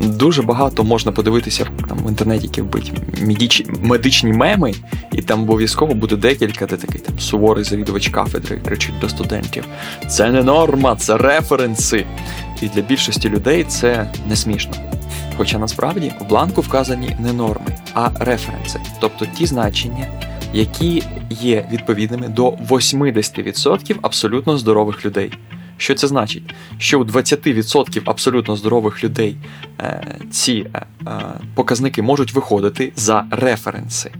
Дуже 0.00 0.42
багато 0.42 0.84
можна 0.84 1.12
подивитися 1.12 1.66
там 1.88 1.98
в 1.98 2.08
інтернеті, 2.08 2.46
які 2.46 2.62
вбить 2.62 2.92
медичні, 3.20 3.66
медичні 3.82 4.32
меми, 4.32 4.74
і 5.12 5.22
там 5.22 5.42
обов'язково 5.42 5.94
буде 5.94 6.16
декілька, 6.16 6.66
де 6.66 6.76
такий 6.76 7.00
там 7.00 7.18
суворий 7.18 7.64
завідувач 7.64 8.08
кафедри 8.08 8.60
кричить 8.64 8.98
до 9.00 9.08
студентів: 9.08 9.64
це 10.08 10.30
не 10.30 10.42
норма, 10.42 10.96
це 10.96 11.16
референси. 11.16 12.06
І 12.62 12.68
для 12.68 12.82
більшості 12.82 13.28
людей 13.28 13.64
це 13.64 14.10
не 14.28 14.36
смішно. 14.36 14.72
Хоча 15.36 15.58
насправді 15.58 16.12
в 16.20 16.28
бланку 16.28 16.60
вказані 16.60 17.16
не 17.20 17.32
норми, 17.32 17.76
а 17.94 18.10
референси, 18.18 18.80
тобто 19.00 19.26
ті 19.36 19.46
значення 19.46 20.06
які 20.52 21.02
є 21.30 21.68
відповідними 21.72 22.28
до 22.28 22.50
80% 22.50 23.96
абсолютно 24.02 24.58
здорових 24.58 25.04
людей. 25.04 25.32
Що 25.76 25.94
це 25.94 26.08
значить? 26.08 26.54
Що 26.78 27.00
у 27.00 27.04
20% 27.04 28.02
абсолютно 28.04 28.56
здорових 28.56 29.04
людей 29.04 29.36
е, 29.80 30.02
ці 30.30 30.66
е, 30.74 30.82
е, 31.06 31.10
показники 31.54 32.02
можуть 32.02 32.34
виходити 32.34 32.92
за 32.96 33.24
референси. 33.30 34.10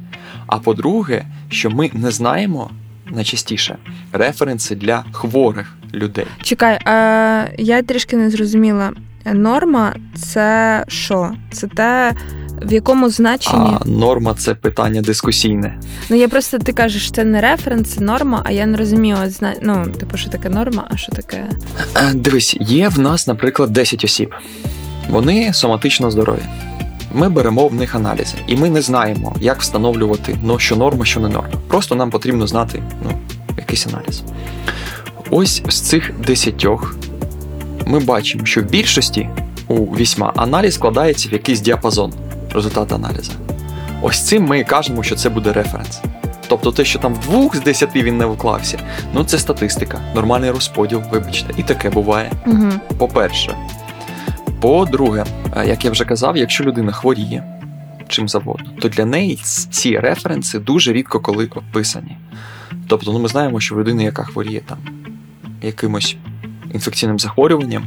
А 0.46 0.58
по-друге, 0.58 1.24
що 1.48 1.70
ми 1.70 1.90
не 1.92 2.10
знаємо 2.10 2.70
найчастіше 3.10 3.76
референси 4.12 4.74
для 4.74 5.04
хворих 5.12 5.76
людей. 5.94 6.26
Чекай, 6.42 6.78
а 6.84 7.44
я 7.58 7.82
трішки 7.82 8.16
не 8.16 8.30
зрозуміла. 8.30 8.92
Норма 9.24 9.94
це 10.14 10.84
що? 10.88 11.32
Це 11.52 11.66
те, 11.66 12.12
в 12.62 12.72
якому 12.72 13.10
значенні 13.10 13.76
А 13.80 13.88
норма 13.88 14.34
це 14.38 14.54
питання 14.54 15.02
дискусійне. 15.02 15.80
Ну 16.10 16.16
я 16.16 16.28
просто 16.28 16.58
ти 16.58 16.72
кажеш, 16.72 17.10
це 17.10 17.24
не 17.24 17.40
референс, 17.40 17.88
це 17.88 18.00
норма, 18.00 18.42
а 18.44 18.50
я 18.50 18.66
не 18.66 18.78
розумію, 18.78 19.16
от 19.24 19.58
ну, 19.62 19.86
типу, 20.00 20.16
що 20.16 20.30
таке 20.30 20.48
норма, 20.48 20.86
а 20.90 20.96
що 20.96 21.12
таке. 21.12 21.46
Дивись, 22.14 22.56
є 22.60 22.88
в 22.88 22.98
нас, 22.98 23.26
наприклад, 23.26 23.70
10 23.70 24.04
осіб. 24.04 24.34
Вони 25.08 25.52
соматично 25.52 26.10
здорові. 26.10 26.42
Ми 27.12 27.28
беремо 27.28 27.68
в 27.68 27.74
них 27.74 27.94
аналізи, 27.94 28.34
і 28.46 28.56
ми 28.56 28.70
не 28.70 28.82
знаємо, 28.82 29.36
як 29.40 29.60
встановлювати, 29.60 30.36
ну, 30.42 30.58
що 30.58 30.76
норма, 30.76 31.04
що 31.04 31.20
не 31.20 31.28
норма. 31.28 31.54
Просто 31.68 31.94
нам 31.94 32.10
потрібно 32.10 32.46
знати 32.46 32.82
ну, 33.04 33.10
якийсь 33.56 33.86
аналіз. 33.86 34.22
Ось 35.30 35.62
з 35.68 35.80
цих 35.80 36.12
десятьох 36.26 36.96
ми 37.86 38.00
бачимо, 38.00 38.46
що 38.46 38.60
в 38.60 38.64
більшості 38.64 39.28
у 39.68 39.84
вісьма 39.84 40.32
аналіз 40.36 40.74
складається 40.74 41.28
в 41.28 41.32
якийсь 41.32 41.60
діапазон 41.60 42.12
результати 42.52 42.94
аналізу. 42.94 43.32
Ось 44.02 44.20
цим 44.20 44.44
ми 44.44 44.58
і 44.58 44.64
кажемо, 44.64 45.02
що 45.02 45.16
це 45.16 45.28
буде 45.28 45.52
референс. 45.52 46.00
Тобто 46.48 46.72
те, 46.72 46.84
що 46.84 46.98
там 46.98 47.14
в 47.14 47.18
двох 47.18 47.56
з 47.56 47.60
десяти 47.60 48.02
він 48.02 48.18
не 48.18 48.26
вклався, 48.26 48.78
ну 49.14 49.24
це 49.24 49.38
статистика, 49.38 50.00
нормальний 50.14 50.50
розподіл, 50.50 51.02
вибачте, 51.12 51.54
і 51.56 51.62
таке 51.62 51.90
буває. 51.90 52.32
Угу. 52.46 52.70
По-перше. 52.98 53.56
По-друге, 54.60 55.24
е, 55.56 55.66
як 55.66 55.84
я 55.84 55.90
вже 55.90 56.04
казав, 56.04 56.36
якщо 56.36 56.64
людина 56.64 56.92
хворіє 56.92 57.44
чим 58.10 58.28
завгодно, 58.28 58.70
то 58.80 58.88
для 58.88 59.04
неї 59.04 59.36
ці 59.70 59.98
референси 59.98 60.58
дуже 60.58 60.92
рідко 60.92 61.20
коли 61.20 61.46
описані. 61.46 62.16
Тобто, 62.86 63.12
ну 63.12 63.18
ми 63.18 63.28
знаємо, 63.28 63.60
що 63.60 63.74
в 63.74 63.78
людини, 63.78 64.04
яка 64.04 64.24
хворіє 64.24 64.60
там 64.60 64.78
якимось 65.62 66.16
інфекційним 66.74 67.18
захворюванням, 67.18 67.84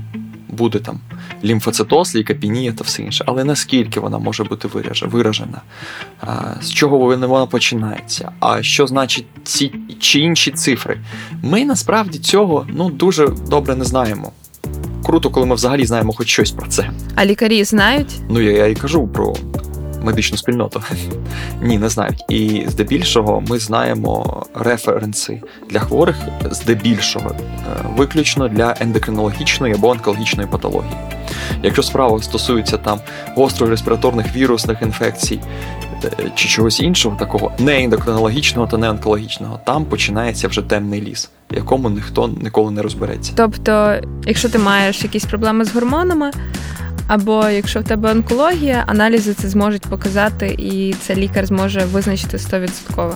буде 0.53 0.79
там 0.79 1.00
лімфоцитоз, 1.43 2.15
лікапінія 2.15 2.72
та 2.72 2.83
все 2.83 3.03
інше. 3.03 3.24
Але 3.27 3.43
наскільки 3.43 4.00
вона 4.00 4.17
може 4.17 4.43
бути 4.43 4.67
виражена, 5.01 5.62
з 6.62 6.72
чого 6.72 6.98
вона 6.98 7.45
починається, 7.45 8.31
а 8.39 8.63
що 8.63 8.88
значить 8.88 9.25
ці 9.43 9.72
чи 10.00 10.19
інші 10.19 10.51
цифри? 10.51 11.00
Ми 11.41 11.65
насправді 11.65 12.19
цього 12.19 12.67
ну, 12.69 12.89
дуже 12.89 13.27
добре 13.27 13.75
не 13.75 13.86
знаємо. 13.86 14.31
Круто, 15.05 15.29
коли 15.29 15.45
ми 15.45 15.55
взагалі 15.55 15.86
знаємо 15.86 16.13
хоч 16.13 16.27
щось 16.27 16.51
про 16.51 16.67
це. 16.67 16.91
А 17.15 17.25
лікарі 17.25 17.63
знають? 17.63 18.15
Ну 18.29 18.41
я, 18.41 18.51
я 18.51 18.67
і 18.67 18.75
кажу 18.75 19.07
про 19.07 19.33
медичну 20.03 20.38
спільноту. 20.38 20.83
Ні, 21.62 21.77
не 21.77 21.89
знають. 21.89 22.25
І 22.29 22.65
здебільшого 22.67 23.43
ми 23.48 23.60
знаємо 23.60 24.45
референси 24.55 25.41
для 25.69 25.79
хворих, 25.79 26.15
здебільшого, 26.51 27.31
е, 27.31 27.86
виключно 27.98 28.48
для 28.48 28.75
ендокринологічної 28.79 29.74
або 29.74 29.89
онкологічної 29.89 30.50
патології. 30.50 30.98
Якщо 31.63 31.83
справа 31.83 32.22
стосується 32.22 32.77
там 32.77 33.00
гостро 33.36 33.67
респіраторних 33.67 34.36
вірусних 34.36 34.81
інфекцій, 34.81 35.39
е, 36.03 36.31
чи 36.36 36.48
чогось 36.50 36.79
іншого, 36.79 37.17
такого 37.19 37.51
не 37.60 37.83
ендокринологічного 37.83 38.67
та 38.67 38.77
не 38.77 38.89
онкологічного, 38.89 39.60
там 39.65 39.86
починається 39.86 40.48
вже 40.48 40.62
темний 40.62 41.01
ліс, 41.01 41.29
в 41.51 41.55
якому 41.55 41.89
ніхто 41.89 42.27
ніколи 42.41 42.72
не 42.72 42.81
розбереться. 42.81 43.33
Тобто, 43.36 43.95
якщо 44.25 44.50
ти 44.50 44.57
маєш 44.57 45.03
якісь 45.03 45.25
проблеми 45.25 45.65
з 45.65 45.74
гормонами, 45.74 46.31
або 47.07 47.50
якщо 47.50 47.79
в 47.79 47.83
тебе 47.83 48.12
онкологія, 48.12 48.83
аналізи 48.88 49.33
це 49.33 49.50
зможуть 49.50 49.81
показати, 49.81 50.55
і 50.57 50.95
це 51.01 51.15
лікар 51.15 51.45
зможе 51.45 51.86
визначити 51.86 52.38
100%. 52.38 53.15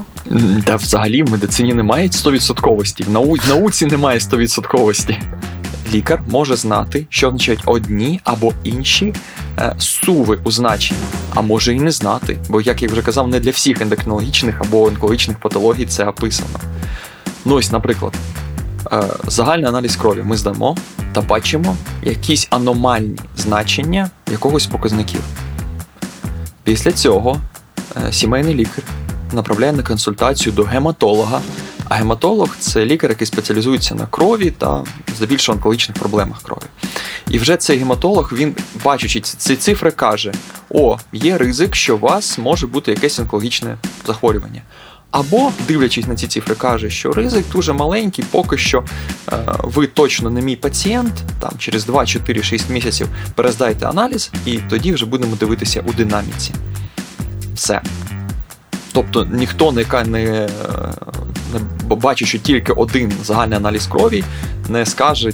Та 0.66 0.76
взагалі 0.76 1.24
в 1.24 1.32
медицині 1.32 1.74
немає 1.74 2.08
100%. 2.08 3.06
В 3.06 3.12
нау... 3.12 3.36
науці 3.50 3.86
немає 3.86 4.20
100%. 4.20 5.18
Лікар 5.94 6.22
може 6.30 6.56
знати, 6.56 7.06
що 7.10 7.28
означають 7.28 7.62
одні 7.66 8.22
або 8.24 8.54
інші 8.64 9.14
е, 9.60 9.76
суви 9.78 10.40
у 10.44 10.52
значенні, 10.52 11.00
а 11.36 11.42
може 11.42 11.74
і 11.74 11.80
не 11.80 11.92
знати, 11.92 12.38
бо, 12.50 12.62
як 12.62 12.82
я 12.82 12.88
вже 12.88 13.02
казав, 13.02 13.28
не 13.28 13.40
для 13.40 13.52
всіх 13.52 13.82
ендокринологічних 13.82 14.62
або 14.62 14.84
онкологічних 14.84 15.40
патологій 15.40 15.86
це 15.86 16.06
описано. 16.06 16.60
Ну 17.46 17.56
ось, 17.56 17.72
наприклад, 17.72 18.14
загальний 19.28 19.66
аналіз 19.66 19.96
крові 19.96 20.24
ми 20.24 20.38
здамо 20.38 20.78
та 21.14 21.22
бачимо 21.22 21.78
якісь 22.04 22.48
аномальні 22.50 23.20
значення 23.38 24.10
якогось 24.32 24.68
показників. 24.68 25.22
Після 26.64 26.92
цього 26.92 27.42
е, 28.08 28.14
сімейний 28.14 28.54
лікар 28.54 28.84
направляє 29.34 29.74
на 29.74 29.84
консультацію 29.84 30.54
до 30.54 30.64
гематолога. 30.64 31.42
А 31.90 31.96
гематолог 31.96 32.56
це 32.60 32.86
лікар, 32.86 33.10
який 33.10 33.28
спеціалізується 33.28 33.96
на 33.96 34.06
крові 34.06 34.52
та 34.52 34.84
здебільшого 35.18 35.56
онкологічних 35.56 35.98
проблемах 35.98 36.42
крові. 36.42 36.66
І 37.30 37.40
вже 37.40 37.58
цей 37.58 37.78
гематолог, 37.78 38.34
він, 38.34 38.56
бачачи 38.84 39.20
ці 39.22 39.56
цифри, 39.56 39.92
каже: 39.92 40.34
О, 40.70 40.98
є 41.14 41.38
ризик, 41.38 41.76
що 41.76 41.96
у 41.96 42.00
вас 42.00 42.38
може 42.38 42.68
бути 42.68 42.92
якесь 42.92 43.20
онкологічне 43.20 43.78
захворювання. 44.08 44.62
Або, 45.12 45.52
дивлячись 45.68 46.08
на 46.08 46.16
ці 46.16 46.28
цифри, 46.28 46.56
каже, 46.56 46.90
що 46.90 47.12
ризик 47.12 47.46
дуже 47.52 47.74
маленький, 47.74 48.26
поки 48.32 48.58
що 48.58 48.84
е, 49.32 49.38
ви 49.64 49.88
точно 49.88 50.30
не 50.30 50.42
мій 50.42 50.56
пацієнт, 50.56 51.14
там 51.40 51.52
через 51.58 51.86
2, 51.86 52.06
4, 52.06 52.44
6 52.44 52.70
місяців 52.70 53.08
перездайте 53.36 53.86
аналіз, 53.86 54.32
і 54.46 54.60
тоді 54.70 54.94
вже 54.94 55.06
будемо 55.06 55.36
дивитися 55.36 55.84
у 55.88 55.94
динаміці. 55.94 56.54
Все. 57.56 57.82
Тобто 58.94 59.26
ніхто 59.26 59.72
не, 59.72 59.86
не, 60.06 60.48
не 61.90 61.96
бачить, 61.96 62.28
що 62.28 62.38
тільки 62.38 62.72
один 62.72 63.14
загальний 63.24 63.58
аналіз 63.58 63.88
крові, 63.88 64.24
не 64.70 64.86
скаже 64.86 65.32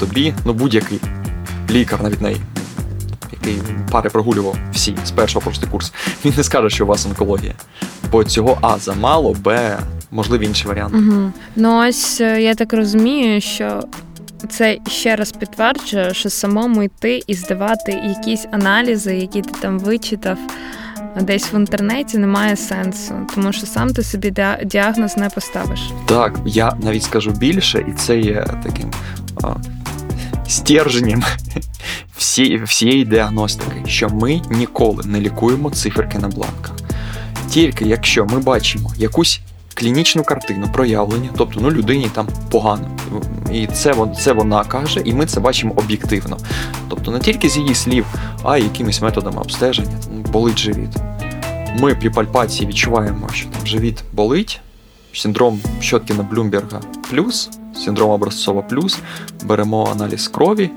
тобі, 0.00 0.34
ну 0.44 0.52
будь-який 0.52 1.00
лікар, 1.70 2.02
навіть 2.02 2.20
не 2.20 2.36
який 3.46 3.62
пари 3.90 4.10
прогулював 4.10 4.56
всі 4.72 4.96
з 5.04 5.10
першого 5.10 5.42
просто 5.42 5.66
курс, 5.66 5.92
він 6.24 6.34
не 6.36 6.44
скаже, 6.44 6.70
що 6.70 6.84
у 6.84 6.88
вас 6.88 7.06
онкологія. 7.06 7.54
Бо 8.12 8.24
цього 8.24 8.58
А 8.60 8.78
замало, 8.78 9.36
Б 9.44 9.78
можливі 10.10 10.46
інші 10.46 10.68
варіанти. 10.68 10.98
Угу. 10.98 11.32
Ну 11.56 11.88
ось 11.88 12.20
е, 12.20 12.42
я 12.42 12.54
так 12.54 12.72
розумію, 12.72 13.40
що. 13.40 13.82
Це 14.50 14.78
ще 14.86 15.16
раз 15.16 15.32
підтверджує, 15.32 16.14
що 16.14 16.30
самому 16.30 16.82
йти 16.82 17.22
і 17.26 17.34
здавати 17.34 17.92
якісь 17.92 18.46
аналізи, 18.50 19.16
які 19.16 19.42
ти 19.42 19.50
там 19.60 19.78
вичитав 19.78 20.38
десь 21.20 21.52
в 21.52 21.54
інтернеті, 21.54 22.18
немає 22.18 22.56
сенсу, 22.56 23.14
тому 23.34 23.52
що 23.52 23.66
сам 23.66 23.92
ти 23.92 24.02
собі 24.02 24.34
діагноз 24.64 25.16
не 25.16 25.30
поставиш. 25.30 25.80
Так, 26.06 26.38
я 26.46 26.76
навіть 26.82 27.02
скажу 27.02 27.30
більше, 27.30 27.84
і 27.88 27.92
це 27.92 28.18
є 28.18 28.46
таким 28.62 28.90
всі, 32.16 32.56
всієї 32.64 33.04
діагностики, 33.04 33.82
що 33.86 34.08
ми 34.08 34.40
ніколи 34.50 35.02
не 35.06 35.20
лікуємо 35.20 35.70
циферки 35.70 36.18
на 36.18 36.28
бланках. 36.28 36.72
Тільки 37.50 37.84
якщо 37.84 38.26
ми 38.26 38.38
бачимо 38.38 38.92
якусь 38.96 39.40
клінічну 39.74 40.22
картину 40.22 40.68
проявлення, 40.72 41.30
тобто 41.36 41.60
ну 41.60 41.70
людині 41.70 42.10
там 42.14 42.28
погано, 42.50 42.90
і 43.52 43.66
це 43.66 43.94
це 44.18 44.32
вона 44.32 44.64
каже, 44.64 45.00
і 45.04 45.12
ми 45.12 45.26
це 45.26 45.40
бачимо 45.40 45.72
об'єктивно. 45.76 46.38
Тобто 46.88 47.10
не 47.10 47.18
тільки 47.18 47.48
з 47.48 47.56
її 47.56 47.74
слів, 47.74 48.06
а 48.42 48.58
й 48.58 48.62
якимись 48.62 49.02
методами 49.02 49.40
обстеження, 49.40 49.96
болить 50.32 50.58
живіт. 50.58 50.90
Ми 51.78 51.94
при 51.94 52.10
пальпації 52.10 52.68
відчуваємо, 52.68 53.28
що 53.32 53.48
там 53.48 53.66
живіт 53.66 54.04
болить, 54.12 54.60
синдром 55.12 55.60
Щоткіна 55.80 56.22
Блюмберга 56.22 56.80
плюс, 57.10 57.50
синдром 57.84 58.10
образцова 58.10 58.62
плюс, 58.62 58.98
беремо 59.44 59.88
аналіз 59.92 60.28
крові, 60.28 60.70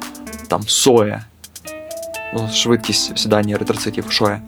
там 0.47 0.63
соя, 0.67 1.25
ну, 2.33 2.49
швидкість 2.53 3.17
сідання 3.17 3.55
еритроцитів 3.55 4.11
шоя 4.11 4.41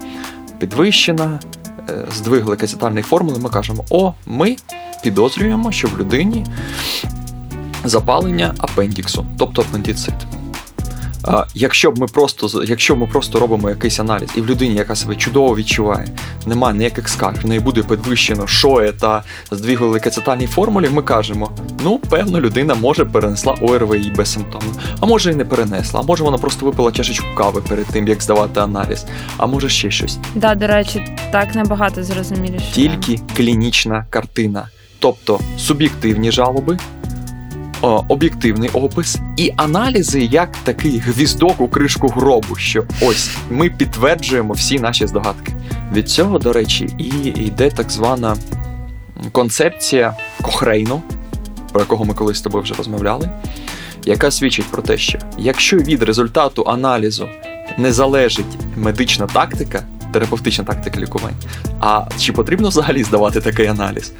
підвищена, 0.59 1.39
здвигли 1.87 2.15
здвиг 2.15 2.43
гликозітальної 2.43 3.03
формули, 3.03 3.39
ми 3.39 3.49
кажемо, 3.49 3.85
о, 3.89 4.13
ми 4.25 4.55
підозрюємо, 5.03 5.71
що 5.71 5.87
в 5.87 5.99
людині 5.99 6.45
запалення 7.83 8.53
апендіксу, 8.57 9.25
тобто 9.37 9.61
апендицит. 9.61 10.13
А, 11.23 11.45
Якщо 11.55 11.91
б 11.91 11.99
ми 11.99 12.07
просто 12.07 12.63
якщо 12.63 12.95
ми 12.95 13.07
просто 13.07 13.39
робимо 13.39 13.69
якийсь 13.69 13.99
аналіз, 13.99 14.29
і 14.35 14.41
в 14.41 14.45
людині, 14.45 14.75
яка 14.75 14.95
себе 14.95 15.15
чудово 15.15 15.55
відчуває, 15.55 16.07
немає 16.45 16.75
ніяких 16.75 17.09
скарг, 17.09 17.43
в 17.43 17.47
неї 17.47 17.59
буде 17.59 17.83
підвищено 17.83 18.47
шоє 18.47 18.91
та 18.91 19.23
здвігли 19.51 19.87
лейкоцитальній 19.87 20.47
формулі, 20.47 20.89
ми 20.89 21.01
кажемо: 21.01 21.51
ну, 21.83 21.99
певно, 22.09 22.41
людина 22.41 22.75
може 22.75 23.05
перенесла 23.05 23.53
ОРВІ 23.61 24.13
безсимптомно, 24.17 24.73
а 24.99 25.05
може 25.05 25.31
і 25.31 25.35
не 25.35 25.45
перенесла, 25.45 25.99
а 25.99 26.03
може 26.03 26.23
вона 26.23 26.37
просто 26.37 26.65
випила 26.65 26.91
чашечку 26.91 27.25
кави 27.37 27.61
перед 27.69 27.85
тим, 27.85 28.07
як 28.07 28.21
здавати 28.21 28.59
аналіз, 28.59 29.05
а 29.37 29.45
може 29.45 29.69
ще 29.69 29.91
щось. 29.91 30.17
Да, 30.35 30.55
до 30.55 30.67
речі, 30.67 31.17
так 31.31 31.55
набагато 31.55 32.03
зрозуміліше. 32.03 32.71
Тільки 32.73 33.19
клінічна 33.37 34.05
картина, 34.09 34.69
тобто 34.99 35.39
суб'єктивні 35.57 36.31
жалоби 36.31 36.77
об'єктивний 37.81 38.69
опис 38.69 39.17
і 39.37 39.53
аналізи 39.55 40.21
як 40.21 40.57
такий 40.63 40.97
гвіздок 40.99 41.61
у 41.61 41.67
кришку 41.67 42.07
гробу, 42.07 42.55
що 42.55 42.83
ось 43.01 43.29
ми 43.49 43.69
підтверджуємо 43.69 44.53
всі 44.53 44.79
наші 44.79 45.07
здогадки. 45.07 45.53
Від 45.93 46.09
цього, 46.09 46.39
до 46.39 46.53
речі, 46.53 46.89
і 46.97 47.27
йде 47.27 47.69
так 47.69 47.91
звана 47.91 48.35
концепція 49.31 50.17
Кохрейну, 50.41 51.01
про 51.71 51.81
якого 51.81 52.05
ми 52.05 52.13
колись 52.13 52.37
з 52.37 52.41
тобою 52.41 52.63
вже 52.63 52.73
розмовляли, 52.73 53.29
яка 54.05 54.31
свідчить 54.31 54.65
про 54.65 54.81
те, 54.81 54.97
що 54.97 55.19
якщо 55.37 55.77
від 55.77 56.03
результату 56.03 56.63
аналізу 56.67 57.27
не 57.77 57.93
залежить 57.93 58.45
медична 58.77 59.27
тактика, 59.27 59.83
терапевтична 60.13 60.63
тактика 60.63 60.99
лікувань, 60.99 61.35
а 61.79 62.05
чи 62.19 62.33
потрібно 62.33 62.69
взагалі 62.69 63.03
здавати 63.03 63.41
такий 63.41 63.67
аналіз? 63.67 64.13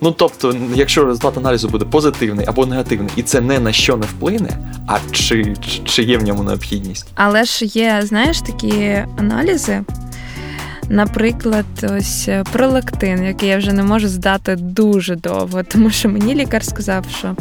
Ну 0.00 0.10
тобто, 0.10 0.56
якщо 0.74 1.04
результат 1.04 1.38
аналізу 1.38 1.68
буде 1.68 1.84
позитивний 1.84 2.46
або 2.46 2.66
негативний, 2.66 3.10
і 3.16 3.22
це 3.22 3.40
не 3.40 3.58
на 3.58 3.72
що 3.72 3.96
не 3.96 4.06
вплине, 4.06 4.58
а 4.86 4.98
чи, 5.12 5.54
чи 5.84 6.02
є 6.02 6.18
в 6.18 6.22
ньому 6.22 6.42
необхідність? 6.42 7.06
Але 7.14 7.44
ж 7.44 7.64
є, 7.64 8.02
знаєш, 8.04 8.40
такі 8.40 9.04
аналізи. 9.18 9.82
Наприклад, 10.88 11.66
ось 11.82 12.28
пролактин, 12.52 13.24
який 13.24 13.48
я 13.48 13.58
вже 13.58 13.72
не 13.72 13.82
можу 13.82 14.08
здати 14.08 14.56
дуже 14.56 15.16
довго, 15.16 15.62
тому 15.62 15.90
що 15.90 16.08
мені 16.08 16.34
лікар 16.34 16.64
сказав, 16.64 17.04
що 17.18 17.36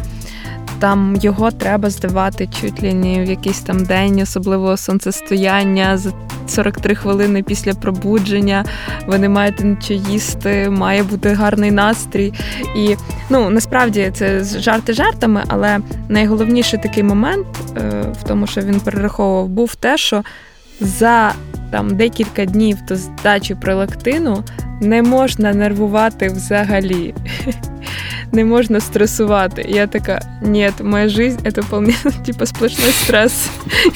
там 0.80 1.18
його 1.22 1.52
треба 1.52 1.90
здавати 1.90 2.50
чуть 2.62 2.84
ли 2.84 2.94
не 2.94 3.26
в 3.26 3.30
якийсь 3.30 3.60
там 3.60 3.84
день, 3.84 4.22
особливого 4.22 4.78
сонцестояння 4.78 5.98
за 5.98 6.12
43 6.48 6.96
хвилини 6.96 7.44
після 7.44 7.74
пробудження. 7.74 8.66
Ви 9.08 9.20
не 9.20 9.30
маєте 9.30 9.64
нічого 9.64 10.00
їсти, 10.10 10.70
має 10.70 11.04
бути 11.04 11.30
гарний 11.30 11.72
настрій. 11.72 12.34
І 12.78 12.96
ну 13.30 13.50
насправді 13.50 14.12
це 14.14 14.44
жарти 14.44 14.94
жартами, 14.94 15.44
але 15.48 15.80
найголовніший 16.10 16.80
такий 16.80 17.04
момент 17.04 17.48
е, 17.78 18.06
в 18.22 18.24
тому, 18.24 18.48
що 18.48 18.62
він 18.62 18.80
перераховував, 18.80 19.48
був 19.48 19.76
те, 19.76 19.98
що 19.98 20.24
за 20.82 21.34
там 21.72 21.98
декілька 21.98 22.46
днів 22.46 22.78
до 22.88 22.96
здачі 22.96 23.56
пролактину 23.56 24.44
не 24.82 25.02
можна 25.02 25.54
нервувати 25.54 26.30
взагалі 26.30 27.14
не 28.36 28.46
можна 28.46 28.80
стресувати. 28.80 29.66
Я 29.70 29.88
така, 29.88 30.22
ні, 30.42 30.72
моя 30.82 31.10
життя 31.10 31.52
це 31.52 31.62
вполне 31.62 31.94
типу, 32.26 32.46
сплошний 32.46 32.92
стрес. 32.92 33.50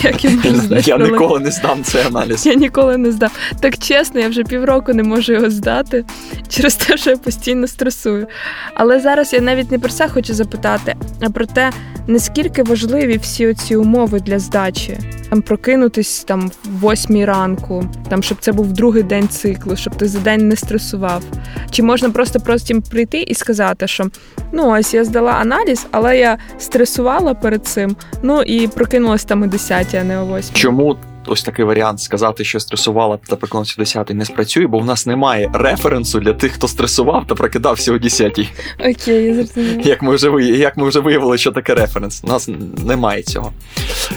Як 0.03 0.23
я 0.25 0.31
можу 0.31 0.55
здати 0.55 0.83
Я 0.85 0.97
ніколи 0.97 1.39
не 1.39 1.51
здам 1.51 1.83
цей 1.83 2.01
аналіз. 2.05 2.45
Я 2.45 2.53
ніколи 2.53 2.97
не 2.97 3.11
здав. 3.11 3.31
Так 3.59 3.77
чесно, 3.77 4.19
я 4.19 4.29
вже 4.29 4.43
півроку 4.43 4.93
не 4.93 5.03
можу 5.03 5.33
його 5.33 5.49
здати 5.49 6.05
через 6.49 6.75
те, 6.75 6.97
що 6.97 7.09
я 7.09 7.17
постійно 7.17 7.67
стресую. 7.67 8.27
Але 8.73 8.99
зараз 8.99 9.33
я 9.33 9.41
навіть 9.41 9.71
не 9.71 9.79
про 9.79 9.89
це 9.89 10.09
хочу 10.09 10.33
запитати, 10.33 10.95
а 11.21 11.29
про 11.29 11.45
те, 11.45 11.71
наскільки 12.07 12.63
важливі 12.63 13.17
всі 13.17 13.47
оці 13.47 13.75
умови 13.75 14.19
для 14.19 14.39
здачі. 14.39 14.97
Там 15.29 15.41
прокинутись 15.41 16.23
там 16.23 16.51
в 16.65 16.79
восьмій 16.79 17.25
ранку, 17.25 17.85
там 18.09 18.23
щоб 18.23 18.37
це 18.41 18.51
був 18.51 18.73
другий 18.73 19.03
день 19.03 19.29
циклу, 19.29 19.75
щоб 19.75 19.95
ти 19.95 20.07
за 20.07 20.19
день 20.19 20.47
не 20.47 20.55
стресував. 20.55 21.23
Чи 21.71 21.83
можна 21.83 22.09
просто 22.09 22.39
просто 22.39 22.81
прийти 22.81 23.21
і 23.21 23.33
сказати, 23.33 23.87
що 23.87 24.09
ну 24.51 24.69
ось 24.69 24.93
я 24.93 25.03
здала 25.03 25.31
аналіз, 25.31 25.87
але 25.91 26.17
я 26.17 26.37
стресувала 26.59 27.33
перед 27.33 27.67
цим. 27.67 27.95
Ну 28.21 28.41
і 28.41 28.67
прокинулась 28.67 29.23
там 29.23 29.43
о 29.43 29.47
10, 29.47 29.95
а 29.95 30.03
не 30.03 30.17
о 30.17 30.25
8. 30.25 30.55
Чому 30.55 30.97
ось 31.27 31.43
такий 31.43 31.65
варіант 31.65 32.01
сказати, 32.01 32.43
що 32.43 32.59
стресувала 32.59 33.19
та 33.27 33.35
прокинувся 33.35 33.75
о 33.77 33.81
10 33.81 34.09
не 34.09 34.25
спрацює, 34.25 34.67
бо 34.67 34.79
в 34.79 34.85
нас 34.85 35.05
немає 35.05 35.49
референсу 35.53 36.19
для 36.19 36.33
тих, 36.33 36.51
хто 36.51 36.67
стресував 36.67 37.27
та 37.27 37.35
прокидався 37.35 37.93
о 37.93 37.97
10 37.97 38.39
Окей, 38.79 39.25
я 39.25 39.35
зрозуміла. 39.35 39.81
Як 39.85 40.01
ми 40.01 40.15
вже 40.15 40.43
як 40.43 40.77
ми 40.77 40.87
вже 40.87 40.99
виявили, 40.99 41.37
що 41.37 41.51
таке 41.51 41.75
референс. 41.75 42.21
У 42.23 42.27
нас 42.27 42.49
немає 42.85 43.23
цього. 43.23 43.53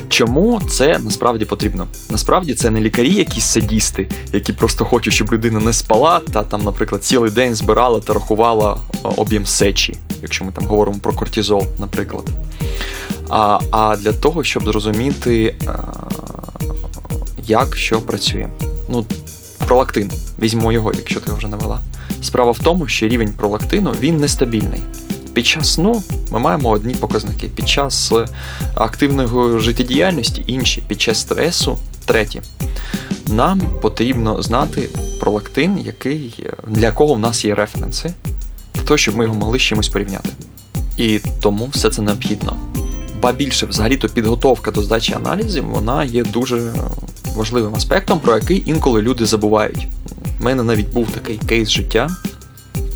Чому 0.09 0.61
це 0.71 0.99
насправді 0.99 1.45
потрібно? 1.45 1.87
Насправді 2.11 2.55
це 2.55 2.71
не 2.71 2.81
лікарі, 2.81 3.15
якісь 3.15 3.45
садісти, 3.45 4.09
які 4.33 4.53
просто 4.53 4.85
хочуть, 4.85 5.15
щоб 5.15 5.33
людина 5.33 5.61
не 5.61 5.73
спала, 5.73 6.21
та 6.33 6.43
там, 6.43 6.62
наприклад, 6.62 7.05
цілий 7.05 7.31
день 7.31 7.55
збирала 7.55 8.01
та 8.01 8.12
рахувала 8.12 8.77
об'єм 9.03 9.47
сечі, 9.47 9.95
якщо 10.23 10.45
ми 10.45 10.53
там 10.53 10.67
говоримо 10.67 10.99
про 10.99 11.12
кортизол, 11.12 11.67
наприклад. 11.79 12.25
А 13.29 13.59
а 13.71 13.97
для 13.97 14.12
того, 14.12 14.45
щоб 14.45 14.65
зрозуміти, 14.65 15.55
як 17.47 17.77
що 17.77 18.01
працює. 18.01 18.49
Ну, 18.89 19.07
пролактин, 19.67 20.11
візьмо 20.43 20.73
його, 20.73 20.93
якщо 20.97 21.21
ти 21.21 21.33
вже 21.33 21.49
навела. 21.49 21.81
Справа 22.23 22.51
в 22.51 22.59
тому, 22.59 22.89
що 22.89 23.09
рівень 23.09 23.33
пролактину 23.37 23.95
він 24.01 24.17
нестабільний. 24.17 24.81
Під 25.33 25.47
час 25.47 25.73
сну 25.73 26.03
ми 26.31 26.39
маємо 26.39 26.69
одні 26.69 26.95
показники, 26.95 27.49
під 27.49 27.69
час 27.69 28.13
е, 28.13 28.27
активної 28.75 29.61
життєдіяльності 29.61 30.45
інші, 30.47 30.83
під 30.89 31.01
час 31.01 31.21
стресу 31.21 31.79
треті. 32.05 32.43
Нам 33.27 33.61
потрібно 33.83 34.43
знати 34.43 34.89
пролактин, 35.21 35.79
який, 35.79 36.45
для 36.67 36.93
кого 36.93 37.15
в 37.15 37.19
нас 37.19 37.45
є 37.45 37.55
референси, 37.55 38.15
для 38.75 38.83
того, 38.83 38.99
щоб 38.99 39.17
ми 39.17 39.25
його 39.25 39.37
могли 39.37 39.59
з 39.59 39.63
чимось 39.63 39.89
порівняти. 39.89 40.29
І 40.97 41.21
тому 41.41 41.69
все 41.73 41.91
це 41.91 42.03
необхідно. 42.03 42.57
Ба 43.23 43.33
більше, 43.33 43.67
взагалі-то 43.67 44.09
підготовка 44.09 44.71
до 44.71 44.83
здачі 44.83 45.15
аналізів 45.15 45.67
вона 45.67 46.05
є 46.05 46.23
дуже 46.25 46.73
важливим 47.37 47.75
аспектом, 47.75 48.21
про 48.21 48.35
який 48.35 48.62
інколи 48.66 49.03
люди 49.03 49.27
забувають. 49.27 49.88
У 50.40 50.45
мене 50.45 50.62
навіть 50.62 50.92
був 50.92 51.11
такий 51.11 51.37
кейс 51.37 51.71
життя. 51.71 52.11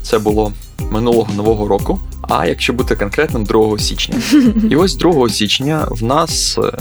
Це 0.02 0.18
було 0.18 0.52
минулого 0.90 1.34
нового 1.34 1.68
року. 1.68 1.98
А 2.28 2.46
якщо 2.46 2.72
бути 2.72 2.96
конкретним, 2.96 3.44
2 3.44 3.78
січня. 3.78 4.14
І 4.70 4.76
ось 4.76 4.96
2 4.96 5.28
січня 5.28 5.86
в 5.90 6.02
нас 6.02 6.58
е, 6.58 6.72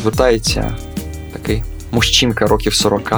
звертається 0.00 0.76
такий 1.32 1.62
мужчинка 1.92 2.46
років 2.46 2.74
40, 2.74 3.14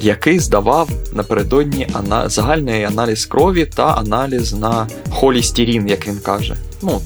який 0.00 0.38
здавав 0.38 0.90
напередодні 1.12 1.88
загальний 2.26 2.84
аналіз 2.84 3.26
крові 3.26 3.66
та 3.66 3.86
аналіз 3.86 4.52
на 4.52 4.86
холістірін, 5.10 5.88
як 5.88 6.08
він 6.08 6.18
каже. 6.18 6.56
Ну, 6.82 7.00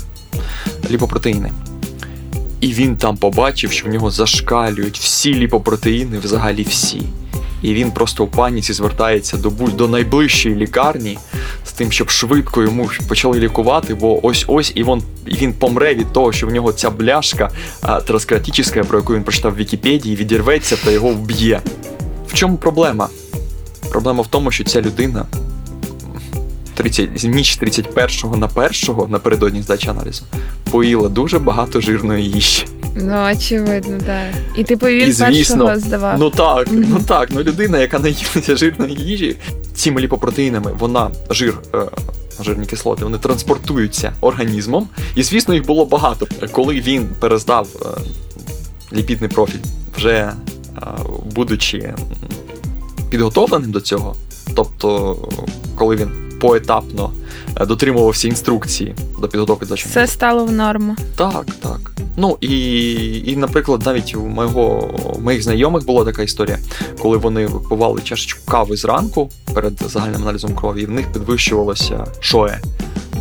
ліпопротеїни. 0.91 1.51
І 2.61 2.73
він 2.73 2.97
там 2.97 3.17
побачив, 3.17 3.73
що 3.73 3.87
в 3.87 3.93
нього 3.93 4.11
зашкалюють 4.11 4.99
всі 4.99 5.35
ліпопротеїни, 5.35 6.19
взагалі 6.19 6.63
всі. 6.63 7.03
І 7.63 7.75
він 7.75 7.91
просто 7.91 8.25
в 8.25 8.31
паніці 8.31 8.73
звертається 8.73 9.37
до 9.37 9.51
до 9.51 9.89
найближчої 9.89 10.55
лікарні 10.55 11.19
з 11.67 11.73
тим, 11.73 11.93
щоб 11.93 12.11
швидко 12.11 12.63
йому 12.63 12.91
почали 13.09 13.39
лікувати, 13.39 13.95
бо 13.95 14.27
ось 14.27 14.45
ось 14.49 14.73
і 14.75 14.85
він, 14.85 15.03
і 15.27 15.35
він 15.35 15.53
помре 15.53 15.95
від 15.95 16.13
того, 16.13 16.33
що 16.33 16.47
в 16.47 16.51
нього 16.51 16.73
ця 16.73 16.91
бляшка 16.91 17.51
транскратічна, 18.07 18.85
про 18.85 18.99
яку 18.99 19.15
він 19.15 19.23
прочитав 19.23 19.53
в 19.53 19.57
Вікіпедії, 19.57 20.17
відірветься 20.17 20.77
та 20.85 20.91
його 20.91 21.09
вб'є. 21.09 21.61
В 22.29 22.35
чому 22.35 22.57
проблема? 22.57 23.09
Проблема 23.91 24.23
в 24.23 24.27
тому, 24.27 24.51
що 24.51 24.65
ця 24.65 24.81
людина 24.81 25.27
30, 26.81 27.25
ніч 27.25 27.57
31 27.57 28.41
на 28.41 28.49
1 28.55 29.11
напередодні 29.11 29.63
здачі 29.63 29.89
аналізу 29.89 30.23
поїла 30.71 31.09
дуже 31.09 31.39
багато 31.39 31.81
жирної 31.81 32.31
їжі. 32.31 32.65
Ну, 32.97 33.31
очевидно, 33.33 33.99
так. 34.07 34.35
І 34.57 34.65
типу 34.65 34.87
він 34.87 35.09
і, 35.09 35.13
звісно, 35.13 35.57
першого 35.57 35.79
здавав. 35.79 36.19
Ну 36.19 36.31
так, 36.31 36.69
mm-hmm. 36.69 36.87
ну 36.89 37.01
так. 37.07 37.29
Ну 37.33 37.43
людина, 37.43 37.79
яка 37.79 37.99
наїлася 37.99 38.57
жирної 38.57 38.95
їжі, 38.95 39.37
цими 39.75 40.01
ліпопротеїнами, 40.01 40.73
вона 40.79 41.11
жир. 41.31 41.55
Е, 41.75 41.79
Жирні 42.45 42.67
кислоти, 42.67 43.05
вони 43.05 43.19
транспортуються 43.19 44.13
організмом, 44.21 44.89
і 45.15 45.23
звісно, 45.23 45.55
їх 45.55 45.67
було 45.67 45.85
багато. 45.85 46.27
Коли 46.53 46.81
він 46.81 47.09
перездав 47.19 47.69
е, 47.83 48.01
ліпідний 48.97 49.31
профіль, 49.31 49.59
вже 49.97 50.11
е, 50.11 50.33
будучи 51.35 51.95
підготовленим 53.11 53.71
до 53.71 53.81
цього, 53.81 54.17
тобто, 54.55 55.17
коли 55.75 55.97
він 55.97 56.30
поетапно 56.41 57.13
е, 57.61 57.67
дотримувався 57.67 58.29
інструкції 58.29 58.95
до 59.21 59.29
підготовки 59.29 59.67
до 59.67 59.75
Все 59.75 60.07
стало 60.07 60.45
в 60.45 60.53
норму. 60.53 60.97
Так, 61.17 61.47
так. 61.63 61.93
Ну 62.17 62.37
і, 62.41 63.23
і 63.27 63.37
наприклад, 63.37 63.83
навіть 63.87 64.15
у 64.15 64.21
мого 64.21 64.91
моїх 65.23 65.43
знайомих 65.43 65.87
була 65.87 66.05
така 66.05 66.23
історія, 66.23 66.59
коли 66.99 67.17
вони 67.17 67.47
випивали 67.47 68.01
чашечку 68.01 68.51
кави 68.51 68.77
зранку 68.77 69.31
перед 69.55 69.83
загальним 69.87 70.23
аналізом 70.23 70.55
крові, 70.55 70.83
і 70.83 70.87
в 70.87 70.91
них 70.91 71.13
підвищувалося 71.13 72.05
шоє. 72.21 72.61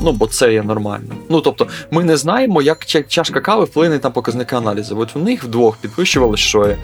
Ну, 0.04 0.12
бо 0.12 0.28
це 0.28 0.54
є 0.54 0.64
нормально. 0.64 1.16
Ну 1.30 1.42
тобто, 1.42 1.68
ми 1.92 2.04
не 2.04 2.18
знаємо, 2.18 2.62
як 2.62 2.86
чашка 2.86 3.42
кави 3.42 3.64
вплине 3.66 4.00
на 4.04 4.10
показники 4.10 4.56
аналізу. 4.56 5.00
От 5.00 5.16
у 5.16 5.20
них 5.20 5.44
вдвох 5.44 5.78
підвищувалося 5.78 6.44
шоє, 6.44 6.78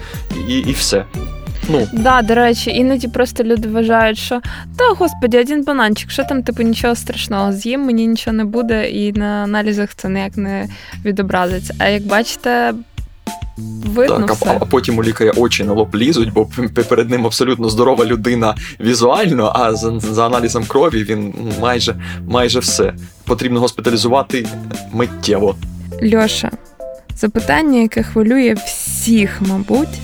і, 0.48 0.58
і 0.58 0.72
все. 0.72 1.04
Ну 1.68 1.88
да, 1.92 2.22
до 2.22 2.34
речі, 2.34 2.70
іноді 2.70 3.08
просто 3.08 3.44
люди 3.44 3.68
вважають, 3.68 4.18
що 4.18 4.40
та 4.76 4.84
господі, 4.98 5.38
один 5.38 5.64
бананчик, 5.64 6.10
що 6.10 6.24
там, 6.24 6.42
типу, 6.42 6.62
нічого 6.62 6.94
страшного, 6.94 7.52
з'їм, 7.52 7.80
мені 7.80 8.06
нічого 8.06 8.36
не 8.36 8.44
буде, 8.44 8.90
і 8.90 9.12
на 9.12 9.26
аналізах 9.26 9.94
це 9.94 10.08
ніяк 10.08 10.36
не 10.36 10.68
відобразиться. 11.04 11.74
А 11.78 11.88
як 11.88 12.02
бачите. 12.02 12.74
Видно 13.86 14.26
так, 14.26 14.36
все. 14.36 14.50
А, 14.50 14.56
а 14.60 14.64
потім 14.64 14.98
у 14.98 15.02
лікаря 15.02 15.32
очі 15.36 15.64
на 15.64 15.72
лоб 15.72 15.96
лізуть, 15.96 16.32
бо 16.32 16.48
перед 16.88 17.10
ним 17.10 17.26
абсолютно 17.26 17.68
здорова 17.68 18.04
людина 18.04 18.54
візуально, 18.80 19.52
а 19.54 19.74
за, 19.74 20.00
за 20.00 20.26
аналізом 20.26 20.64
крові 20.64 21.04
він 21.04 21.34
майже 21.60 21.94
майже 22.28 22.58
все. 22.58 22.94
Потрібно 23.24 23.60
госпіталізувати 23.60 24.46
миттєво. 24.92 25.56
Льоша, 26.14 26.50
запитання, 27.16 27.78
яке 27.78 28.02
хвилює 28.02 28.54
всіх, 28.66 29.40
мабуть. 29.40 30.00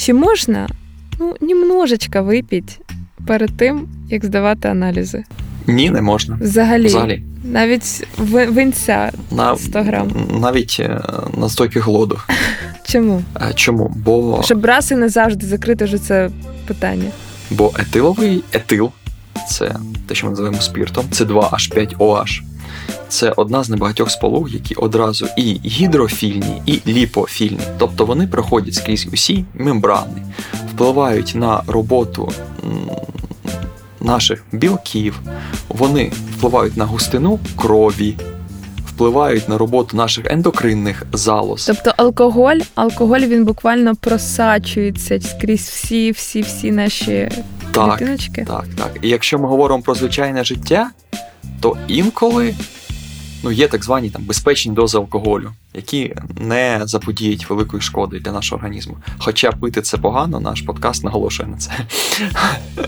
Чи 0.00 0.14
можна 0.14 0.68
ну, 1.18 1.36
немножечко 1.40 2.22
випити 2.22 2.72
перед 3.26 3.56
тим, 3.56 3.88
як 4.10 4.24
здавати 4.24 4.68
аналізи? 4.68 5.24
Ні, 5.66 5.90
не 5.90 6.02
можна. 6.02 6.38
Взагалі. 6.40 6.86
Взагалі. 6.86 7.22
Навіть 7.44 8.06
винця 8.48 9.12
на, 9.30 9.56
100 9.56 9.82
грам. 9.82 10.10
Навіть 10.40 10.76
е, 10.80 11.00
на 11.38 11.48
стойки 11.48 11.80
голоду. 11.80 12.18
Чому? 12.84 13.22
А, 13.34 13.52
Чому? 13.52 13.92
Бо... 13.96 14.42
Щоб 14.44 14.64
раз 14.64 14.92
і 14.92 14.94
не 14.94 15.08
завжди 15.08 15.46
закрити 15.46 15.84
вже 15.84 15.98
це 15.98 16.30
питання. 16.66 17.10
Бо 17.50 17.72
етиловий 17.78 18.44
етил 18.52 18.90
це 19.48 19.76
те, 20.06 20.14
що 20.14 20.26
ми 20.26 20.30
називаємо 20.30 20.60
спіртом, 20.60 21.04
це 21.10 21.24
2H5OH 21.24 22.42
це 23.08 23.32
одна 23.36 23.64
з 23.64 23.70
небагатьох 23.70 24.10
сполук, 24.10 24.52
які 24.52 24.74
одразу 24.74 25.26
і 25.36 25.60
гідрофільні, 25.64 26.62
і 26.66 26.80
ліпофільні. 26.86 27.60
Тобто 27.78 28.04
вони 28.04 28.26
проходять 28.26 28.74
скрізь 28.74 29.08
усі 29.12 29.44
мембрани, 29.54 30.22
впливають 30.74 31.32
на 31.34 31.62
роботу 31.66 32.32
наших 34.00 34.44
білків, 34.52 35.20
вони 35.68 36.12
впливають 36.36 36.76
на 36.76 36.84
густину 36.84 37.38
крові. 37.56 38.16
Впливають 38.86 39.48
на 39.48 39.58
роботу 39.58 39.96
наших 39.96 40.26
ендокринних 40.26 41.06
залоз. 41.12 41.66
Тобто 41.66 41.92
алкоголь, 41.96 42.58
алкоголь 42.74 43.20
він 43.20 43.44
буквально 43.44 43.96
просачується 43.96 45.20
скрізь 45.20 45.68
всі, 45.68 46.10
всі, 46.10 46.42
всі 46.42 46.72
наші 46.72 47.30
так, 47.72 47.90
клітиночки. 47.90 48.44
Так, 48.48 48.64
так. 48.76 48.90
І 49.02 49.08
якщо 49.08 49.38
ми 49.38 49.48
говоримо 49.48 49.82
про 49.82 49.94
звичайне 49.94 50.44
життя, 50.44 50.90
то 51.60 51.76
інколи 51.88 52.54
ну, 53.42 53.52
є 53.52 53.68
так 53.68 53.84
звані 53.84 54.10
там 54.10 54.22
безпечні 54.24 54.72
дози 54.72 54.98
алкоголю, 54.98 55.52
які 55.74 56.14
не 56.40 56.80
заподіють 56.84 57.50
великої 57.50 57.82
шкоди 57.82 58.20
для 58.20 58.32
нашого 58.32 58.56
організму. 58.56 58.96
Хоча 59.18 59.52
пити 59.52 59.82
це 59.82 59.98
погано, 59.98 60.40
наш 60.40 60.62
подкаст 60.62 61.04
наголошує 61.04 61.48
на 61.48 61.56
це. 61.56 61.70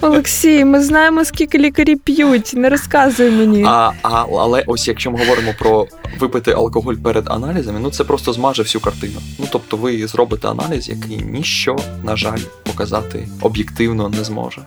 Олексій, 0.00 0.64
ми 0.64 0.80
знаємо, 0.82 1.24
скільки 1.24 1.58
лікарі 1.58 1.96
п'ють, 1.96 2.52
не 2.54 2.68
розказуй 2.68 3.30
мені. 3.30 3.64
А, 3.66 3.92
а, 4.02 4.24
Але 4.38 4.64
ось 4.66 4.88
якщо 4.88 5.10
ми 5.10 5.18
говоримо 5.18 5.54
про 5.58 5.86
випити 6.18 6.52
алкоголь 6.52 6.94
перед 6.94 7.28
аналізами, 7.28 7.80
ну 7.80 7.90
це 7.90 8.04
просто 8.04 8.32
змаже 8.32 8.62
всю 8.62 8.82
картину. 8.82 9.20
Ну 9.38 9.46
тобто 9.52 9.76
ви 9.76 10.06
зробите 10.06 10.48
аналіз, 10.48 10.88
який 10.88 11.16
ніщо, 11.16 11.76
на 12.04 12.16
жаль, 12.16 12.40
показати 12.62 13.28
об'єктивно 13.40 14.08
не 14.08 14.24
зможе. 14.24 14.62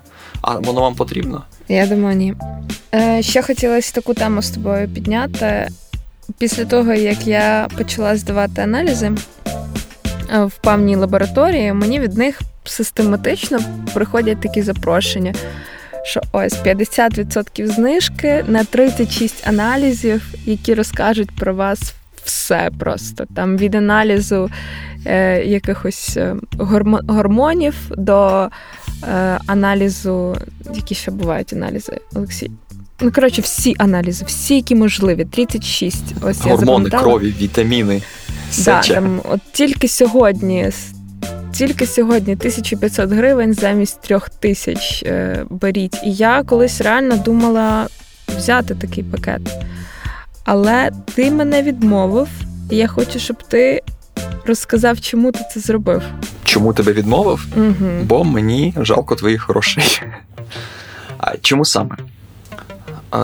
А 0.47 0.59
воно 0.59 0.81
вам 0.81 0.95
потрібно? 0.95 1.43
Я 1.67 1.87
думаю, 1.87 2.15
ні. 2.15 2.33
Е, 2.95 3.21
Ще 3.21 3.41
хотілося 3.41 3.93
таку 3.93 4.13
тему 4.13 4.41
з 4.41 4.49
тобою 4.49 4.87
підняти. 4.89 5.67
Після 6.37 6.65
того, 6.65 6.93
як 6.93 7.27
я 7.27 7.67
почала 7.77 8.17
здавати 8.17 8.61
аналізи 8.61 9.11
е, 10.33 10.45
в 10.45 10.51
певній 10.51 10.95
лабораторії, 10.95 11.73
мені 11.73 11.99
від 11.99 12.17
них 12.17 12.41
систематично 12.63 13.59
приходять 13.93 14.41
такі 14.41 14.61
запрошення, 14.61 15.33
що 16.03 16.21
ось 16.31 16.53
50% 16.53 17.67
знижки 17.67 18.45
на 18.47 18.63
36 18.63 19.47
аналізів, 19.47 20.33
які 20.45 20.73
розкажуть 20.73 21.35
про 21.35 21.55
вас 21.55 21.93
все 22.23 22.69
просто. 22.79 23.25
Там 23.35 23.57
від 23.57 23.75
аналізу 23.75 24.49
е, 25.05 25.43
якихось 25.45 26.17
е, 26.17 26.35
гормонів 27.07 27.75
до 27.97 28.49
аналізу, 29.47 30.37
які 30.75 30.95
ще 30.95 31.11
бувають 31.11 31.53
аналізи, 31.53 31.97
Олексій. 32.15 32.51
Ну, 33.01 33.11
коротше, 33.11 33.41
всі 33.41 33.75
аналізи, 33.77 34.25
всі, 34.25 34.55
які 34.55 34.75
можливі, 34.75 35.25
36. 35.25 36.03
Ось 36.21 36.41
Гормони, 36.41 36.89
я 36.93 36.99
крові, 36.99 37.33
вітаміни. 37.41 38.01
Да, 38.65 38.81
там, 38.81 39.21
от 39.23 39.39
Тільки 39.51 39.87
сьогодні 39.87 40.71
тільки 41.57 41.87
сьогодні 41.87 42.33
1500 42.33 43.11
гривень 43.11 43.53
замість 43.53 44.01
3000 44.01 45.05
е, 45.05 45.45
беріть. 45.49 45.99
І 46.03 46.13
я 46.13 46.43
колись 46.43 46.81
реально 46.81 47.17
думала 47.17 47.87
взяти 48.37 48.75
такий 48.75 49.03
пакет. 49.03 49.41
Але 50.43 50.91
ти 51.15 51.31
мене 51.31 51.61
відмовив, 51.61 52.27
і 52.69 52.75
я 52.75 52.87
хочу, 52.87 53.19
щоб 53.19 53.43
ти 53.43 53.81
розказав, 54.45 55.01
чому 55.01 55.31
ти 55.31 55.39
це 55.53 55.59
зробив. 55.59 56.01
Чому 56.43 56.73
тебе 56.73 56.93
відмовив? 56.93 57.45
Угу. 57.57 57.91
Бо 58.03 58.23
мені 58.23 58.73
жалко 58.77 59.15
твоїх 59.15 59.49
грошей. 59.49 60.01
А 61.17 61.37
Чому 61.37 61.65
саме? 61.65 61.95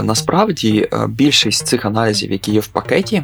Насправді 0.03 0.89
е, 0.93 1.07
більшість 1.07 1.67
цих 1.67 1.85
аналізів, 1.85 2.31
які 2.31 2.51
є 2.51 2.59
в 2.59 2.67
пакеті, 2.67 3.23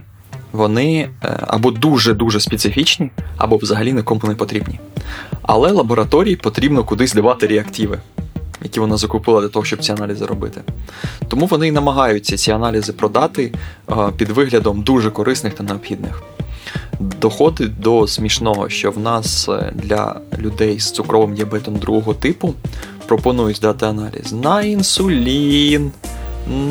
вони 0.51 1.09
е, 1.23 1.39
або 1.47 1.71
дуже-дуже 1.71 2.39
специфічні, 2.39 3.11
або 3.37 3.57
взагалі 3.57 3.93
нікому 3.93 4.21
не 4.23 4.35
потрібні. 4.35 4.79
Але 5.41 5.71
лабораторії 5.71 6.35
потрібно 6.35 6.83
кудись 6.83 7.13
давати 7.13 7.47
реактиви, 7.47 7.99
які 8.63 8.79
вона 8.79 8.97
закупила 8.97 9.41
для 9.41 9.47
того, 9.47 9.65
щоб 9.65 9.79
ці 9.79 9.91
аналізи 9.91 10.25
робити. 10.25 10.61
Тому 11.27 11.45
вони 11.45 11.67
і 11.67 11.71
намагаються 11.71 12.37
ці 12.37 12.51
аналізи 12.51 12.93
продати 12.93 13.53
е, 13.89 13.93
під 14.17 14.29
виглядом 14.29 14.81
дуже 14.81 15.11
корисних 15.11 15.53
та 15.53 15.63
необхідних. 15.63 16.23
Доходить 16.99 17.79
до 17.79 18.07
смішного, 18.07 18.69
що 18.69 18.91
в 18.91 18.99
нас 18.99 19.49
е, 19.49 19.71
для 19.75 20.19
людей 20.38 20.79
з 20.79 20.91
цукровим 20.91 21.36
діабетом 21.36 21.75
другого 21.75 22.13
типу 22.13 22.53
пропонують 23.07 23.60
дати 23.62 23.86
аналіз 23.86 24.33
на 24.33 24.62
інсулін, 24.62 25.91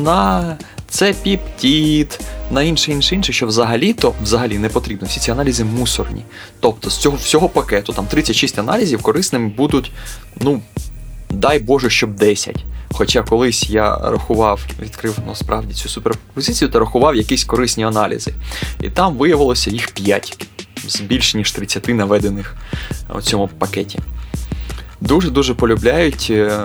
на 0.03 0.57
це 0.89 1.13
піптід, 1.13 2.19
на 2.51 2.63
інше, 2.63 2.91
інше, 2.91 3.15
інше, 3.15 3.33
що 3.33 3.47
взагалі-то 3.47 4.13
взагалі 4.23 4.57
не 4.57 4.69
потрібно. 4.69 5.07
Всі 5.07 5.19
ці 5.19 5.31
аналізи 5.31 5.63
мусорні. 5.63 6.23
Тобто 6.59 6.89
з 6.89 6.97
цього 6.97 7.17
всього 7.17 7.49
пакету, 7.49 7.93
там 7.93 8.05
36 8.05 8.59
аналізів, 8.59 9.01
корисними 9.01 9.47
будуть, 9.57 9.91
ну, 10.41 10.61
дай 11.29 11.59
Боже, 11.59 11.89
щоб 11.89 12.15
10. 12.15 12.65
Хоча 12.91 13.23
колись 13.23 13.69
я 13.69 13.97
рахував, 13.97 14.61
відкрив 14.81 15.19
насправді 15.27 15.73
цю 15.73 15.89
суперпозицію 15.89 16.69
та 16.69 16.79
рахував 16.79 17.15
якісь 17.15 17.43
корисні 17.43 17.83
аналізи. 17.83 18.33
І 18.81 18.89
там 18.89 19.15
виявилося 19.15 19.69
їх 19.69 19.91
5 19.91 20.47
з 20.87 21.01
більш 21.01 21.35
ніж 21.35 21.51
30 21.51 21.87
наведених 21.87 22.55
у 23.15 23.21
цьому 23.21 23.47
пакеті. 23.47 23.99
Дуже-дуже 25.01 25.53
полюбляють 25.53 26.27
е, 26.29 26.59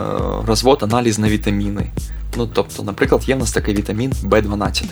розвод 0.46 0.83
аналіз 0.83 1.18
на 1.18 1.29
вітаміни. 1.29 1.90
Ну, 2.37 2.51
тобто, 2.53 2.83
наприклад, 2.83 3.29
є 3.29 3.35
в 3.35 3.38
нас 3.38 3.53
такий 3.53 3.75
вітамін 3.75 4.12
В12. 4.12 4.85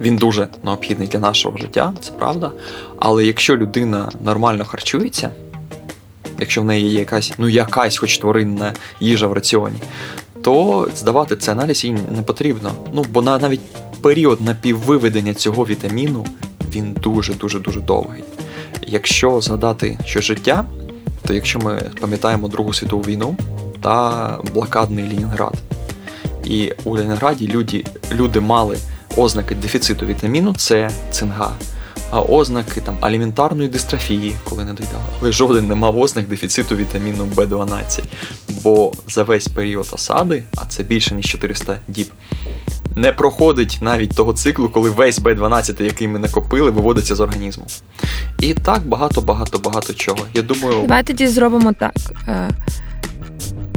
Він 0.00 0.16
дуже 0.16 0.48
необхідний 0.64 1.08
для 1.08 1.18
нашого 1.18 1.58
життя, 1.58 1.92
це 2.00 2.12
правда. 2.12 2.52
Але 2.98 3.24
якщо 3.24 3.56
людина 3.56 4.10
нормально 4.24 4.64
харчується, 4.64 5.30
якщо 6.38 6.62
в 6.62 6.64
неї 6.64 6.90
є 6.90 6.98
якась, 6.98 7.32
ну 7.38 7.48
якась 7.48 7.98
хоч 7.98 8.18
тваринна 8.18 8.72
їжа 9.00 9.26
в 9.26 9.32
раціоні, 9.32 9.78
то 10.42 10.88
здавати 10.96 11.36
цей 11.36 11.52
аналіз 11.52 11.84
їй 11.84 11.92
не 11.92 12.22
потрібно. 12.22 12.72
Ну, 12.92 13.04
бо 13.10 13.22
на 13.22 13.38
навіть 13.38 13.60
період 14.02 14.40
напіввиведення 14.40 15.34
цього 15.34 15.64
вітаміну 15.64 16.26
він 16.74 16.92
дуже-дуже 16.92 17.58
дуже 17.58 17.80
довгий. 17.80 18.24
Якщо 18.86 19.40
згадати, 19.40 19.98
що 20.04 20.20
життя, 20.20 20.64
то 21.26 21.34
якщо 21.34 21.58
ми 21.58 21.82
пам'ятаємо 22.00 22.48
Другу 22.48 22.72
світову 22.72 23.02
війну 23.02 23.36
та 23.80 24.38
блокадний 24.54 25.04
Ленінград, 25.04 25.54
і 26.44 26.72
у 26.84 26.90
Ленінграді 26.90 27.48
люди, 27.48 27.84
люди 28.12 28.40
мали 28.40 28.78
ознаки 29.16 29.54
дефіциту 29.54 30.06
вітаміну 30.06 30.54
С, 30.54 30.90
цинга, 31.10 31.50
ознаки 32.12 32.80
там 32.80 32.96
аліментарної 33.00 33.68
дистрофії, 33.68 34.36
коли 34.44 34.64
не 34.64 34.72
доїдали. 34.72 35.02
Але 35.20 35.32
жоден 35.32 35.68
не 35.68 35.74
мав 35.74 35.98
ознак 35.98 36.28
дефіциту 36.28 36.76
вітаміну 36.76 37.24
В12. 37.36 38.02
Бо 38.62 38.92
за 39.08 39.22
весь 39.22 39.48
період 39.48 39.88
осади, 39.92 40.42
а 40.56 40.64
це 40.64 40.82
більше 40.82 41.14
ніж 41.14 41.26
400 41.26 41.78
діб, 41.88 42.06
не 42.96 43.12
проходить 43.12 43.78
навіть 43.80 44.16
того 44.16 44.32
циклу, 44.32 44.68
коли 44.68 44.90
весь 44.90 45.20
Б12, 45.20 45.82
який 45.82 46.08
ми 46.08 46.18
накопили, 46.18 46.70
виводиться 46.70 47.14
з 47.14 47.20
організму. 47.20 47.66
І 48.40 48.54
так 48.54 48.86
багато-багато-багато 48.86 49.94
чого. 49.94 50.18
Я 50.34 50.42
думаю. 50.42 50.80
Давай 50.80 51.02
тоді 51.02 51.26
зробимо 51.26 51.72
так. 51.72 51.94
Е, 52.28 52.50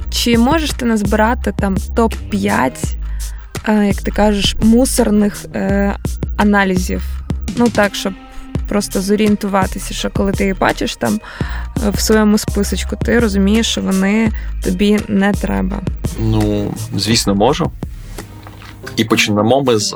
чи 0.09 0.37
можеш 0.37 0.71
ти 0.71 0.85
назбирати 0.85 1.53
там 1.59 1.75
топ-5, 1.75 2.71
е, 3.67 3.87
як 3.87 4.01
ти 4.01 4.11
кажеш, 4.11 4.55
мусорних 4.61 5.45
е, 5.55 5.95
аналізів? 6.37 7.20
Ну 7.55 7.69
так, 7.69 7.95
щоб 7.95 8.13
просто 8.67 9.01
зорієнтуватися, 9.01 9.93
що 9.93 10.09
коли 10.09 10.31
ти 10.31 10.45
їх 10.45 10.59
бачиш 10.59 10.95
там 10.95 11.19
е, 11.85 11.89
в 11.89 11.99
своєму 11.99 12.37
списочку, 12.37 12.95
ти 13.05 13.19
розумієш, 13.19 13.67
що 13.67 13.81
вони 13.81 14.31
тобі 14.63 14.99
не 15.07 15.31
треба. 15.31 15.81
Ну, 16.19 16.73
звісно, 16.97 17.35
можу. 17.35 17.71
І 18.95 19.05
почнемо 19.05 19.63
ми 19.63 19.79
з 19.79 19.95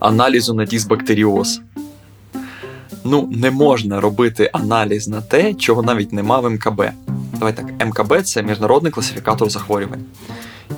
аналізу 0.00 0.54
на 0.54 0.64
дисбактеріоз. 0.64 1.60
Ну, 3.04 3.28
не 3.32 3.50
можна 3.50 4.00
робити 4.00 4.50
аналіз 4.52 5.08
на 5.08 5.20
те, 5.20 5.54
чого 5.54 5.82
навіть 5.82 6.12
нема 6.12 6.40
в 6.40 6.50
МКБ. 6.50 6.82
Давай 7.38 7.52
так, 7.52 7.86
МКБ 7.86 8.22
це 8.22 8.42
міжнародний 8.42 8.92
класифікатор 8.92 9.50
захворювань. 9.50 10.04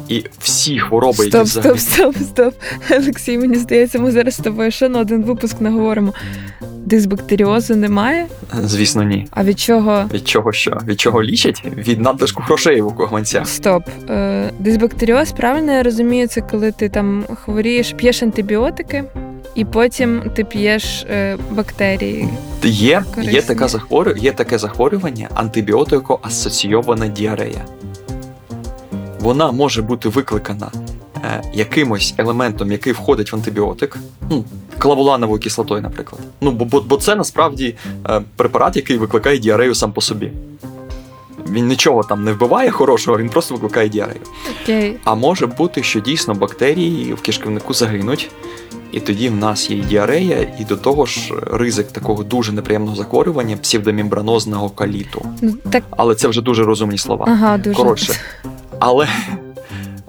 І 0.08 0.24
всі 0.38 0.78
хвороби, 0.78 1.14
стоп, 1.14 1.34
які 1.34 1.40
взагалі... 1.44 1.78
Стоп, 1.78 2.14
стоп, 2.16 2.26
стоп. 2.28 2.54
Олексій, 2.90 3.38
мені 3.38 3.56
здається, 3.56 3.98
ми 3.98 4.10
зараз 4.10 4.34
з 4.34 4.38
тобою 4.38 4.70
ще 4.70 4.88
на 4.88 4.98
один 4.98 5.22
випуск 5.22 5.60
наговоримо. 5.60 6.12
Дисбактеріозу 6.86 7.76
немає? 7.76 8.26
Звісно, 8.64 9.02
ні. 9.02 9.26
А 9.30 9.44
від 9.44 9.60
чого? 9.60 10.04
Від 10.12 10.28
чого 10.28 10.52
що? 10.52 10.78
Від 10.86 11.00
чого 11.00 11.22
лічать? 11.22 11.64
Від 11.76 12.00
надлишку 12.00 12.42
грошей 12.42 12.82
у 12.82 12.88
гаманцях. 12.88 13.48
Стоп. 13.48 13.82
Е, 14.10 14.50
Дисбактеріоз, 14.58 15.32
правильно 15.32 15.72
я 15.72 15.82
розумію, 15.82 16.28
це 16.28 16.40
коли 16.40 16.72
ти 16.72 16.88
там 16.88 17.24
хворієш, 17.44 17.92
п'єш 17.92 18.22
антибіотики, 18.22 19.04
і 19.54 19.64
потім 19.64 20.22
ти 20.34 20.44
п'єш 20.44 21.06
е, 21.10 21.36
бактерії. 21.50 22.28
Є 22.62 23.04
є, 23.22 23.42
така 23.42 23.68
захворю... 23.68 24.14
є 24.16 24.32
таке 24.32 24.58
захворювання 24.58 25.28
антибіотико-асоційована 25.34 27.12
діарея. 27.12 27.64
Вона 29.20 29.52
може 29.52 29.82
бути 29.82 30.08
викликана 30.08 30.70
е, 31.24 31.42
якимось 31.54 32.14
елементом, 32.18 32.72
який 32.72 32.92
входить 32.92 33.32
в 33.32 33.36
антибіотик, 33.36 33.98
ну, 34.30 34.44
клавулановою 34.78 35.40
кислотою, 35.40 35.82
наприклад. 35.82 36.22
Ну, 36.40 36.50
Бо 36.50 36.64
бо, 36.64 36.80
бо 36.80 36.96
це 36.96 37.14
насправді 37.14 37.76
е, 38.08 38.22
препарат, 38.36 38.76
який 38.76 38.98
викликає 38.98 39.38
діарею 39.38 39.74
сам 39.74 39.92
по 39.92 40.00
собі. 40.00 40.32
Він 41.50 41.66
нічого 41.66 42.02
там 42.02 42.24
не 42.24 42.32
вбиває 42.32 42.70
хорошого, 42.70 43.18
він 43.18 43.28
просто 43.28 43.54
викликає 43.54 43.88
діарею. 43.88 44.20
Okay. 44.66 44.94
А 45.04 45.14
може 45.14 45.46
бути, 45.46 45.82
що 45.82 46.00
дійсно 46.00 46.34
бактерії 46.34 47.14
в 47.14 47.22
кишківнику 47.22 47.74
загинуть, 47.74 48.30
і 48.92 49.00
тоді 49.00 49.28
в 49.28 49.36
нас 49.36 49.70
є 49.70 49.82
діарея, 49.82 50.56
і 50.60 50.64
до 50.64 50.76
того 50.76 51.06
ж 51.06 51.32
ризик 51.52 51.92
такого 51.92 52.22
дуже 52.22 52.52
неприємного 52.52 52.96
захворювання 52.96 53.56
псевдомембранозного 53.56 54.70
каліту. 54.70 55.26
Ну, 55.42 55.54
так... 55.70 55.84
Але 55.90 56.14
це 56.14 56.28
вже 56.28 56.42
дуже 56.42 56.64
розумні 56.64 56.98
слова. 56.98 57.24
Ага, 57.28 57.58
дуже. 57.58 57.76
Коротше. 57.76 58.12
Але 58.78 59.08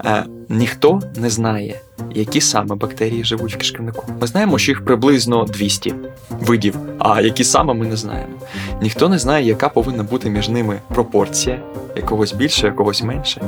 е, 0.04 0.24
ніхто 0.48 1.00
не 1.16 1.30
знає, 1.30 1.80
які 2.14 2.40
саме 2.40 2.74
бактерії 2.74 3.24
живуть 3.24 3.54
в 3.54 3.58
кишківнику. 3.58 4.06
Ми 4.20 4.26
знаємо, 4.26 4.58
що 4.58 4.72
їх 4.72 4.84
приблизно 4.84 5.44
200 5.44 5.94
видів, 6.30 6.76
а 6.98 7.20
які 7.20 7.44
саме 7.44 7.74
ми 7.74 7.86
не 7.86 7.96
знаємо. 7.96 8.32
Ніхто 8.82 9.08
не 9.08 9.18
знає, 9.18 9.46
яка 9.46 9.68
повинна 9.68 10.02
бути 10.02 10.30
між 10.30 10.48
ними 10.48 10.80
пропорція, 10.94 11.62
якогось 11.96 12.32
більше, 12.32 12.66
якогось 12.66 13.02
менше. 13.02 13.40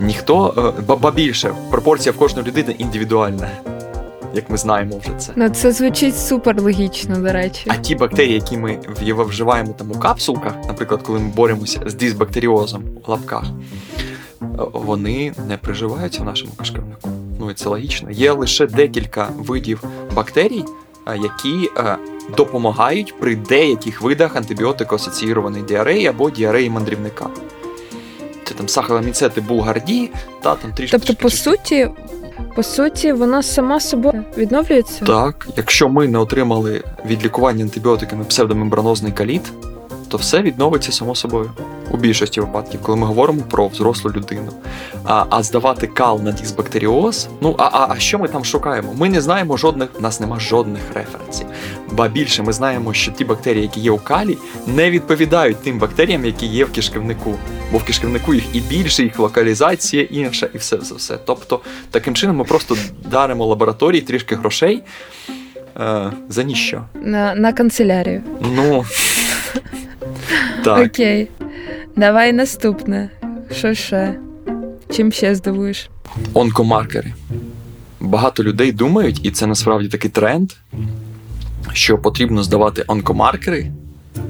Ніхто, 0.00 0.72
е, 0.78 0.94
ба 0.98 1.10
більше, 1.10 1.54
пропорція 1.70 2.12
в 2.12 2.16
кожної 2.16 2.48
людини 2.48 2.74
індивідуальна 2.78 3.50
як 4.36 4.50
ми 4.50 4.56
знаємо 4.56 4.98
вже 4.98 5.10
це. 5.18 5.32
Ну 5.36 5.48
це 5.48 5.72
звучить 5.72 6.18
супер 6.18 6.62
логічно, 6.62 7.16
до 7.16 7.32
речі. 7.32 7.64
А 7.68 7.76
ті 7.76 7.94
бактерії, 7.94 8.34
які 8.34 8.56
ми 8.56 8.78
вживаємо 9.02 9.72
там 9.78 9.90
у 9.90 9.94
капсулках, 9.94 10.54
наприклад, 10.66 11.02
коли 11.02 11.18
ми 11.18 11.28
боремося 11.28 11.80
з 11.86 11.94
дисбактеріозом 11.94 12.82
у 13.06 13.10
лапках, 13.10 13.44
вони 14.72 15.32
не 15.48 15.56
приживаються 15.56 16.22
в 16.22 16.24
нашому 16.24 16.52
кишківнику. 16.58 17.10
Ну 17.40 17.50
і 17.50 17.54
це 17.54 17.68
логічно. 17.68 18.10
Є 18.10 18.32
лише 18.32 18.66
декілька 18.66 19.28
видів 19.38 19.84
бактерій, 20.14 20.64
які 21.06 21.70
допомагають 22.36 23.14
при 23.20 23.36
деяких 23.36 24.02
видах 24.02 24.36
антибіотико-асоційованої 24.36 25.64
діареї 25.66 26.06
або 26.06 26.30
діареї 26.30 26.70
мандрівника. 26.70 27.26
Це 28.44 28.54
там 28.54 28.68
сахароміцети 28.68 29.40
булгарді, 29.40 30.10
та 30.42 30.54
там 30.54 30.72
трішки. 30.72 30.98
Тобто, 30.98 31.22
по 31.22 31.30
суті, 31.30 31.88
по 32.56 32.62
суті, 32.62 33.12
воно 33.12 33.42
сама 33.42 33.80
собою 33.80 34.24
відновлюється. 34.36 35.04
Так, 35.04 35.48
якщо 35.56 35.88
ми 35.88 36.08
не 36.08 36.18
отримали 36.18 36.84
від 37.06 37.24
лікування 37.24 37.64
антибіотиками 37.64 38.24
псевдомембранозний 38.24 39.12
каліт, 39.12 39.52
то 40.08 40.16
все 40.16 40.42
відновиться 40.42 40.92
само 40.92 41.14
собою 41.14 41.50
у 41.90 41.96
більшості 41.96 42.40
випадків, 42.40 42.80
коли 42.82 42.98
ми 42.98 43.06
говоримо 43.06 43.42
про 43.50 43.68
взрослу 43.68 44.10
людину. 44.10 44.52
А 45.04 45.24
а 45.30 45.42
здавати 45.42 45.86
кал 45.86 46.20
на 46.22 46.32
дисбактеріоз, 46.32 47.28
ну 47.40 47.54
а, 47.58 47.64
а 47.72 47.86
а, 47.90 47.98
що 47.98 48.18
ми 48.18 48.28
там 48.28 48.44
шукаємо? 48.44 48.94
Ми 48.94 49.08
не 49.08 49.20
знаємо 49.20 49.56
жодних, 49.56 49.88
у 49.98 50.00
нас 50.00 50.20
нема 50.20 50.40
жодних 50.40 50.82
референсів. 50.94 51.46
Ба 51.92 52.08
більше 52.08 52.42
ми 52.42 52.52
знаємо, 52.52 52.92
що 52.94 53.12
ті 53.12 53.24
бактерії, 53.24 53.62
які 53.62 53.80
є 53.80 53.90
у 53.90 53.98
калі, 53.98 54.38
не 54.66 54.90
відповідають 54.90 55.56
тим 55.62 55.78
бактеріям, 55.78 56.24
які 56.24 56.46
є 56.46 56.64
в 56.64 56.72
кишківнику. 56.72 57.34
Бо 57.72 57.78
в 57.78 57.84
кишківнику 57.84 58.34
їх 58.34 58.44
і 58.52 58.60
більше, 58.60 59.02
їх 59.02 59.18
локалізація 59.18 60.02
інша, 60.02 60.48
і 60.54 60.58
все 60.58 60.76
все 60.76 60.94
все. 60.94 61.18
Тобто, 61.24 61.60
таким 61.90 62.14
чином 62.14 62.36
ми 62.36 62.44
просто 62.44 62.76
даримо 63.10 63.46
лабораторії 63.46 64.02
трішки 64.02 64.36
грошей. 64.36 64.82
Е, 65.80 66.12
За 66.28 66.42
ніщо. 66.42 66.82
На 66.94 67.34
на 67.34 67.52
канцелярію. 67.52 68.22
Ну. 68.56 68.84
Так. 70.66 70.86
Окей. 70.86 71.28
Давай 71.96 72.32
наступне. 72.32 73.10
Що 73.52 73.74
ще? 73.74 74.14
Чим 74.90 75.12
ще 75.12 75.34
здивуєш? 75.34 75.90
Онкомаркери. 76.34 77.12
Багато 78.00 78.44
людей 78.44 78.72
думають, 78.72 79.20
і 79.22 79.30
це 79.30 79.46
насправді 79.46 79.88
такий 79.88 80.10
тренд, 80.10 80.52
що 81.72 81.98
потрібно 81.98 82.42
здавати 82.42 82.84
онкомаркери 82.86 83.72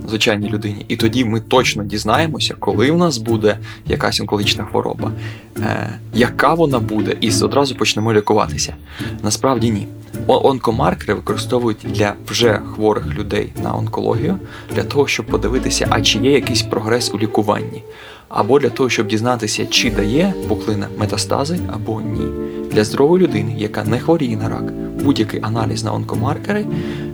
звичайній 0.09 0.49
людині, 0.49 0.85
і 0.89 0.97
тоді 0.97 1.25
ми 1.25 1.41
точно 1.41 1.85
дізнаємося, 1.85 2.55
коли 2.59 2.91
в 2.91 2.99
нас 2.99 3.19
буде 3.19 3.59
якась 3.87 4.21
онкологічна 4.21 4.65
хвороба, 4.65 5.13
е, 5.59 5.99
яка 6.15 6.55
вона 6.55 6.79
буде, 6.79 7.17
і 7.21 7.31
одразу 7.43 7.75
почнемо 7.75 8.13
лікуватися. 8.13 8.75
Насправді 9.23 9.71
ні. 9.71 9.87
Онкомаркери 10.27 11.15
використовують 11.15 11.79
для 11.85 12.15
вже 12.27 12.61
хворих 12.75 13.07
людей 13.19 13.53
на 13.63 13.77
онкологію 13.77 14.39
для 14.75 14.83
того, 14.83 15.07
щоб 15.07 15.27
подивитися, 15.27 15.87
а 15.91 16.01
чи 16.01 16.19
є 16.19 16.33
якийсь 16.33 16.63
прогрес 16.63 17.15
у 17.15 17.19
лікуванні, 17.19 17.83
або 18.29 18.59
для 18.59 18.71
того, 18.71 18.89
щоб 18.91 19.07
дізнатися, 19.07 19.67
чи 19.67 19.91
дає 19.91 20.35
пухлина 20.49 20.89
метастази 20.99 21.59
або 21.73 22.01
ні. 22.01 22.27
Для 22.71 22.85
здорової 22.85 23.25
людини, 23.25 23.55
яка 23.59 23.85
не 23.85 23.99
хворіє 23.99 24.37
на 24.37 24.49
рак, 24.49 24.73
будь-який 25.05 25.41
аналіз 25.43 25.85
на 25.85 25.95
онкомаркери 25.95 26.67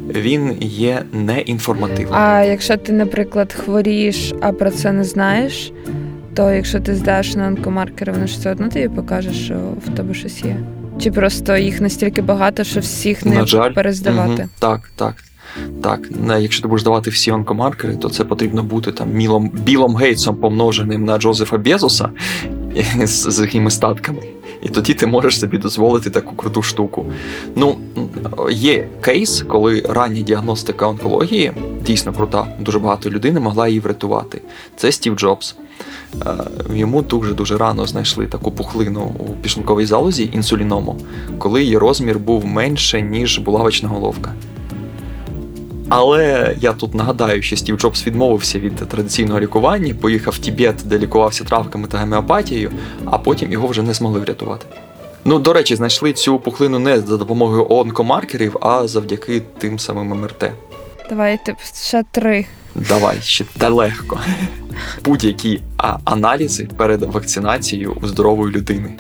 він 0.08 0.56
є 0.60 1.02
неінформативним. 1.12 2.14
А 2.14 2.42
якщо 2.42 2.76
ти, 2.76 2.92
наприклад, 2.92 3.52
хворієш, 3.52 4.34
а 4.40 4.52
про 4.52 4.70
це 4.70 4.92
не 4.92 5.04
знаєш, 5.04 5.72
то 6.34 6.50
якщо 6.50 6.80
ти 6.80 6.94
здаш 6.94 7.34
на 7.34 7.46
онкомаркери, 7.46 8.12
воно 8.12 8.26
ж 8.26 8.38
все 8.38 8.52
одно 8.52 8.68
тобі 8.68 8.88
покаже, 8.88 9.32
що 9.32 9.54
в 9.86 9.96
тебе 9.96 10.14
щось 10.14 10.44
є. 10.44 10.56
Чи 11.00 11.10
просто 11.10 11.56
їх 11.56 11.80
настільки 11.80 12.22
багато, 12.22 12.64
що 12.64 12.80
всіх 12.80 13.26
не 13.26 13.34
на 13.34 13.46
жаль. 13.46 13.72
перездавати? 13.72 14.42
Угу. 14.42 14.48
Так, 14.58 14.90
так. 14.96 15.14
Так, 15.82 16.08
якщо 16.40 16.62
ти 16.62 16.68
будеш 16.68 16.84
давати 16.84 17.10
всі 17.10 17.30
онкомаркери, 17.30 17.96
то 17.96 18.08
це 18.08 18.24
потрібно 18.24 18.62
бути 18.62 18.92
там 18.92 19.12
Мілом 19.12 19.48
Білом 19.48 19.96
Гейтсом 19.96 20.36
помноженим 20.36 21.04
на 21.04 21.18
Джозефа 21.18 21.58
Безоса 21.58 22.10
з, 23.04 23.30
з 23.30 23.40
якими 23.40 23.70
статками. 23.70 24.18
І 24.62 24.68
тоді 24.68 24.94
ти 24.94 25.06
можеш 25.06 25.40
собі 25.40 25.58
дозволити 25.58 26.10
таку 26.10 26.36
круту 26.36 26.62
штуку. 26.62 27.06
Ну, 27.56 27.76
є 28.50 28.88
кейс, 29.00 29.44
коли 29.48 29.80
рання 29.88 30.22
діагностика 30.22 30.86
онкології 30.86 31.52
дійсно 31.86 32.12
крута, 32.12 32.46
дуже 32.60 32.78
багато 32.78 33.10
людей 33.10 33.32
могла 33.32 33.68
її 33.68 33.80
врятувати. 33.80 34.42
Це 34.76 34.92
Стів 34.92 35.14
Джобс. 35.14 35.56
Е, 36.26 36.34
йому 36.74 37.02
дуже-дуже 37.02 37.58
рано 37.58 37.86
знайшли 37.86 38.26
таку 38.26 38.50
пухлину 38.50 39.14
у 39.18 39.24
підшлунковій 39.42 39.86
залозі 39.86 40.30
інсуліному, 40.32 40.96
коли 41.38 41.62
її 41.62 41.78
розмір 41.78 42.18
був 42.18 42.46
менше, 42.46 43.02
ніж 43.02 43.38
булавочна 43.38 43.88
головка. 43.88 44.32
Але 45.94 46.54
я 46.60 46.72
тут 46.72 46.94
нагадаю, 46.94 47.42
що 47.42 47.56
Стів 47.56 47.76
Джобс 47.76 48.06
відмовився 48.06 48.58
від 48.58 48.76
традиційного 48.76 49.40
лікування, 49.40 49.94
поїхав 49.94 50.34
в 50.34 50.38
Тібет, 50.38 50.76
де 50.84 50.98
лікувався 50.98 51.44
травками 51.44 51.88
та 51.88 51.98
гомеопатією, 51.98 52.70
а 53.04 53.18
потім 53.18 53.52
його 53.52 53.68
вже 53.68 53.82
не 53.82 53.94
змогли 53.94 54.20
врятувати. 54.20 54.66
Ну, 55.24 55.38
до 55.38 55.52
речі, 55.52 55.76
знайшли 55.76 56.12
цю 56.12 56.38
пухлину 56.38 56.78
не 56.78 57.00
за 57.00 57.16
допомогою 57.16 57.66
онкомаркерів, 57.70 58.56
а 58.60 58.88
завдяки 58.88 59.42
тим 59.58 59.78
самим 59.78 60.20
МРТ. 60.20 60.50
Давайте 61.08 61.56
ще 61.84 62.04
три. 62.10 62.46
Давай, 62.74 63.16
ще 63.22 63.44
та 63.58 63.68
легко. 63.68 64.20
Будь-які 65.04 65.60
аналізи 66.04 66.68
перед 66.76 67.02
вакцинацією 67.02 67.96
у 68.02 68.06
здорової 68.06 68.54
людини. 68.54 68.94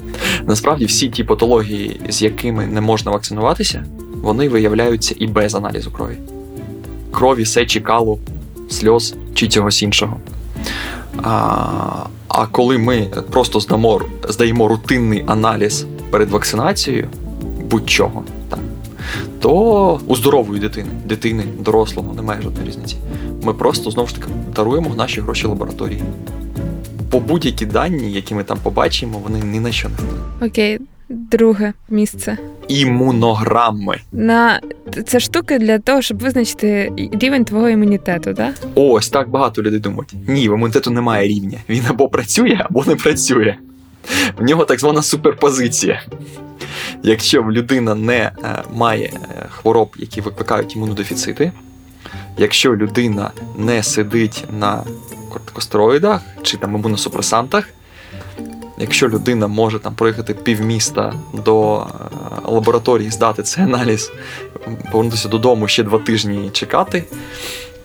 Насправді, 0.46 0.84
всі 0.84 1.08
ті 1.08 1.24
патології, 1.24 2.00
з 2.08 2.22
якими 2.22 2.66
не 2.66 2.80
можна 2.80 3.10
вакцинуватися, 3.10 3.84
вони 4.22 4.48
виявляються 4.48 5.14
і 5.18 5.26
без 5.26 5.54
аналізу 5.54 5.90
крові 5.90 6.16
крові, 7.12 7.44
сечі, 7.44 7.80
калу, 7.80 8.18
сльоз 8.70 9.14
чи 9.34 9.48
чогось 9.48 9.82
іншого. 9.82 10.16
А 11.22 12.06
а 12.34 12.46
коли 12.46 12.78
ми 12.78 13.08
просто 13.30 13.60
здамо, 13.60 14.00
здаємо 14.28 14.68
рутинний 14.68 15.24
аналіз 15.26 15.86
перед 16.10 16.30
вакцинацією 16.30 17.08
будь-чого, 17.70 18.24
так, 18.48 18.58
то 19.40 20.00
у 20.06 20.16
здорової 20.16 20.60
дитини, 20.60 20.88
дитини, 21.04 21.44
дорослого, 21.58 22.14
немає 22.14 22.42
жодної 22.42 22.68
різниці. 22.68 22.96
Ми 23.42 23.54
просто 23.54 23.90
знову 23.90 24.08
ж 24.08 24.14
таки 24.14 24.26
даруємо 24.56 24.94
наші 24.94 25.20
гроші 25.20 25.46
лабораторії. 25.46 26.02
По 27.10 27.20
будь-які 27.20 27.66
дані, 27.66 28.12
які 28.12 28.34
ми 28.34 28.44
там 28.44 28.58
побачимо, 28.62 29.20
вони 29.24 29.38
ні 29.38 29.60
на 29.60 29.72
що 29.72 29.88
не 29.88 29.94
впливають. 29.94 30.52
Окей, 30.52 30.78
друге 31.12 31.72
місце. 31.88 32.38
Імунограми. 32.68 33.98
На 34.12 34.60
це 35.06 35.20
штуки 35.20 35.58
для 35.58 35.78
того, 35.78 36.02
щоб 36.02 36.18
визначити 36.18 36.92
рівень 37.12 37.44
твого 37.44 37.68
імунітету, 37.68 38.34
так? 38.34 38.54
Ось 38.74 39.08
так 39.08 39.28
багато 39.28 39.62
людей 39.62 39.80
думають. 39.80 40.14
Ні, 40.28 40.48
в 40.48 40.54
імунітету 40.54 40.90
немає 40.90 41.28
рівня. 41.28 41.58
Він 41.68 41.82
або 41.88 42.08
працює, 42.08 42.60
або 42.70 42.84
не 42.84 42.96
працює. 42.96 43.56
В 44.38 44.42
нього 44.42 44.64
так 44.64 44.80
звана 44.80 45.02
суперпозиція. 45.02 46.02
Якщо 47.02 47.42
людина 47.42 47.94
не 47.94 48.16
е, 48.16 48.32
має 48.74 49.04
е, 49.04 49.46
хвороб, 49.50 49.94
які 49.98 50.20
викликають 50.20 50.76
імунодефіцити, 50.76 51.52
якщо 52.38 52.76
людина 52.76 53.30
не 53.58 53.82
сидить 53.82 54.44
на 54.58 54.82
кортикостероїдах 55.32 56.20
чи 56.42 56.56
там 56.56 56.74
імуносупресантах, 56.74 57.68
Якщо 58.78 59.08
людина 59.08 59.46
може 59.46 59.78
там 59.78 59.94
проїхати 59.94 60.34
півміста 60.34 61.14
до 61.32 61.76
е, 61.76 61.84
лабораторії, 62.44 63.10
здати 63.10 63.42
цей 63.42 63.64
аналіз, 63.64 64.12
повернутися 64.92 65.28
додому 65.28 65.68
ще 65.68 65.82
два 65.82 65.98
тижні 65.98 66.50
чекати, 66.52 67.04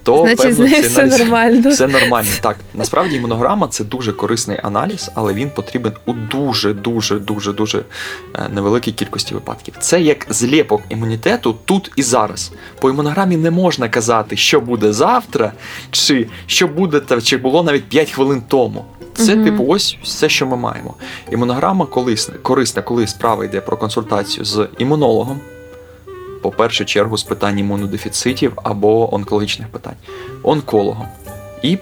то 0.07 0.17
Значить, 0.17 0.37
певно, 0.37 0.53
з 0.53 0.59
нею 0.59 0.83
все 0.83 1.01
аналіз, 1.01 1.19
нормально. 1.19 1.69
Все 1.69 1.87
нормально. 1.87 2.29
Так, 2.41 2.57
насправді 2.73 3.15
імунограма 3.15 3.67
це 3.67 3.83
дуже 3.83 4.13
корисний 4.13 4.59
аналіз, 4.63 5.11
але 5.15 5.33
він 5.33 5.49
потрібен 5.49 5.93
у 6.05 6.13
дуже, 6.13 6.73
дуже, 6.73 7.19
дуже, 7.19 7.53
дуже 7.53 7.77
е, 8.35 8.49
невеликій 8.49 8.91
кількості 8.91 9.33
випадків. 9.33 9.73
Це 9.79 10.01
як 10.01 10.27
зліпок 10.29 10.81
імунітету 10.89 11.55
тут 11.65 11.91
і 11.95 12.03
зараз. 12.03 12.51
По 12.79 12.89
імунограмі 12.89 13.37
не 13.37 13.51
можна 13.51 13.89
казати, 13.89 14.37
що 14.37 14.61
буде 14.61 14.93
завтра, 14.93 15.53
чи 15.91 16.27
що 16.45 16.67
буде, 16.67 17.21
чи 17.21 17.37
було 17.37 17.63
навіть 17.63 17.89
5 17.89 18.11
хвилин 18.11 18.43
тому. 18.47 18.85
Це, 19.17 19.35
угу. 19.35 19.43
типу, 19.43 19.65
ось 19.67 19.97
все, 20.03 20.29
що 20.29 20.47
ми 20.47 20.57
маємо. 20.57 20.93
Імунограма 21.31 21.85
колисна, 21.85 22.35
корисна, 22.41 22.81
коли 22.81 23.07
справа 23.07 23.45
йде 23.45 23.61
про 23.61 23.77
консультацію 23.77 24.45
з 24.45 24.67
імунологом, 24.77 25.39
по 26.41 26.51
першу 26.51 26.85
чергу 26.85 27.17
з 27.17 27.23
питань 27.23 27.59
імунодефіцитів 27.59 28.53
або 28.63 29.15
онкологічних 29.15 29.67
питань, 29.67 29.95
онкологом. 30.43 31.07
І 31.61 31.77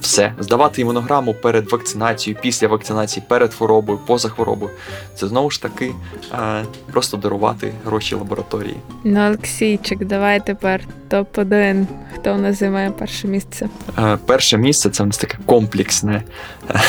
все. 0.00 0.32
Здавати 0.38 0.82
імунограму 0.82 1.34
перед 1.34 1.72
вакцинацією, 1.72 2.40
після 2.42 2.68
вакцинації, 2.68 3.24
перед 3.28 3.54
хворобою, 3.54 3.98
поза 4.06 4.28
хворобою. 4.28 4.70
Це 5.14 5.28
знову 5.28 5.50
ж 5.50 5.62
таки 5.62 5.92
е, 6.32 6.64
просто 6.92 7.16
дарувати 7.16 7.72
гроші 7.84 8.14
лабораторії. 8.14 8.76
Ну, 9.04 9.26
Олексійчик, 9.26 10.04
давай 10.04 10.46
тепер 10.46 10.80
топ-1. 11.10 11.86
Хто 12.14 12.34
у 12.34 12.38
нас 12.38 12.58
займає 12.58 12.90
перше 12.90 13.28
місце? 13.28 13.68
Е, 13.98 14.18
перше 14.26 14.58
місце 14.58 14.90
це 14.90 15.02
у 15.02 15.06
нас 15.06 15.18
таке 15.18 15.38
комплексне 15.46 16.22
е, 16.70 16.80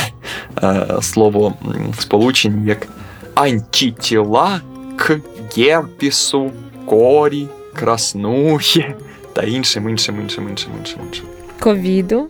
е, 0.63 0.87
слово 1.01 1.53
в 1.97 2.01
сполученні, 2.01 2.67
як 2.67 2.87
антитіла 3.35 4.61
к 4.95 5.19
герпісу, 5.57 6.51
корі, 6.85 7.47
краснухі 7.75 8.95
та 9.33 9.41
іншим, 9.43 9.89
іншим, 9.89 10.21
іншим, 10.21 10.49
іншим, 10.49 10.71
іншим, 10.79 10.99
іншим. 11.07 11.25
Ковіду. 11.59 12.29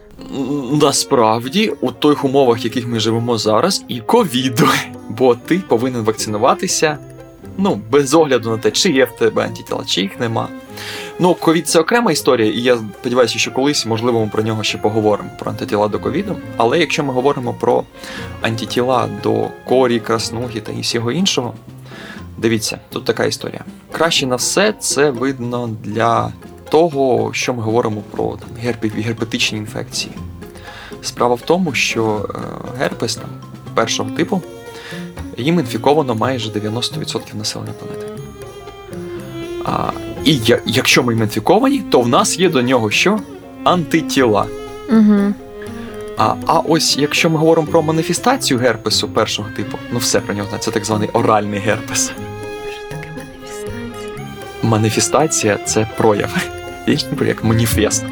Насправді, 0.81 1.73
у 1.81 1.91
тих 1.91 2.25
умовах, 2.25 2.59
в 2.59 2.63
яких 2.63 2.87
ми 2.87 2.99
живемо 2.99 3.37
зараз, 3.37 3.83
і 3.87 3.99
ковіду. 3.99 4.67
Бо 5.09 5.35
ти 5.35 5.61
повинен 5.67 6.03
вакцинуватися 6.03 6.97
ну, 7.59 7.81
без 7.91 8.13
огляду 8.13 8.49
на 8.49 8.57
те, 8.57 8.71
чи 8.71 8.91
є 8.91 9.05
в 9.05 9.11
тебе 9.11 9.43
антитіла, 9.43 9.83
чи 9.85 10.01
їх 10.01 10.19
нема. 10.19 10.47
Ну, 11.19 11.33
ковід 11.33 11.67
це 11.67 11.79
окрема 11.79 12.11
історія, 12.11 12.51
і 12.51 12.61
я 12.61 12.77
сподіваюся, 12.99 13.39
що 13.39 13.51
колись, 13.51 13.85
можливо, 13.85 14.25
ми 14.25 14.31
про 14.31 14.43
нього 14.43 14.63
ще 14.63 14.77
поговоримо, 14.77 15.29
про 15.39 15.51
антитіла 15.51 15.87
до 15.87 15.99
ковіду. 15.99 16.35
Але 16.57 16.79
якщо 16.79 17.03
ми 17.03 17.13
говоримо 17.13 17.53
про 17.53 17.83
антитіла 18.41 19.09
до 19.23 19.47
корі, 19.65 19.99
краснухи 19.99 20.61
та 20.61 20.71
всього 20.81 21.11
іншого, 21.11 21.53
Дивіться, 22.37 22.79
тут 22.89 23.05
така 23.05 23.25
історія. 23.25 23.63
Краще 23.91 24.27
на 24.27 24.35
все 24.35 24.73
це 24.79 25.09
видно 25.09 25.69
для 25.83 26.33
того, 26.69 27.29
що 27.33 27.53
ми 27.53 27.63
говоримо 27.63 28.01
про 28.11 28.37
там, 28.37 28.49
герпі- 28.65 29.03
герпетичні 29.03 29.57
інфекції. 29.57 30.11
Справа 31.01 31.35
в 31.35 31.41
тому, 31.41 31.73
що 31.73 32.29
е, 32.35 32.39
герпес 32.79 33.15
там, 33.15 33.29
першого 33.73 34.09
типу 34.09 34.41
їм 35.37 35.59
інфіковано 35.59 36.15
майже 36.15 36.49
90% 36.49 37.35
населення 37.35 37.73
планети. 37.79 38.07
А, 39.65 39.91
і 40.23 40.37
я, 40.37 40.61
якщо 40.65 41.03
ми 41.03 41.13
інфіковані, 41.13 41.79
то 41.79 42.01
в 42.01 42.07
нас 42.07 42.39
є 42.39 42.49
до 42.49 42.61
нього 42.61 42.91
що? 42.91 43.19
Антитіла. 43.63 44.45
Угу. 44.89 45.33
А, 46.17 46.35
а 46.45 46.59
ось 46.59 46.97
якщо 46.97 47.29
ми 47.29 47.37
говоримо 47.37 47.67
про 47.67 47.81
маніфестацію 47.81 48.59
герпесу 48.59 49.07
першого 49.07 49.49
типу, 49.55 49.77
ну 49.91 49.99
все 49.99 50.19
про 50.19 50.33
нього 50.33 50.47
знають, 50.47 50.63
це 50.63 50.71
так 50.71 50.85
званий 50.85 51.09
оральний 51.13 51.59
герпес. 51.59 52.11
Що 52.71 52.89
таке 52.89 53.09
маніфестація? 53.17 54.13
Маніфестація 54.63 55.57
це 55.65 55.87
прояв. 55.97 56.58
Є 56.91 57.27
як 57.27 57.43
маніфест. 57.43 58.05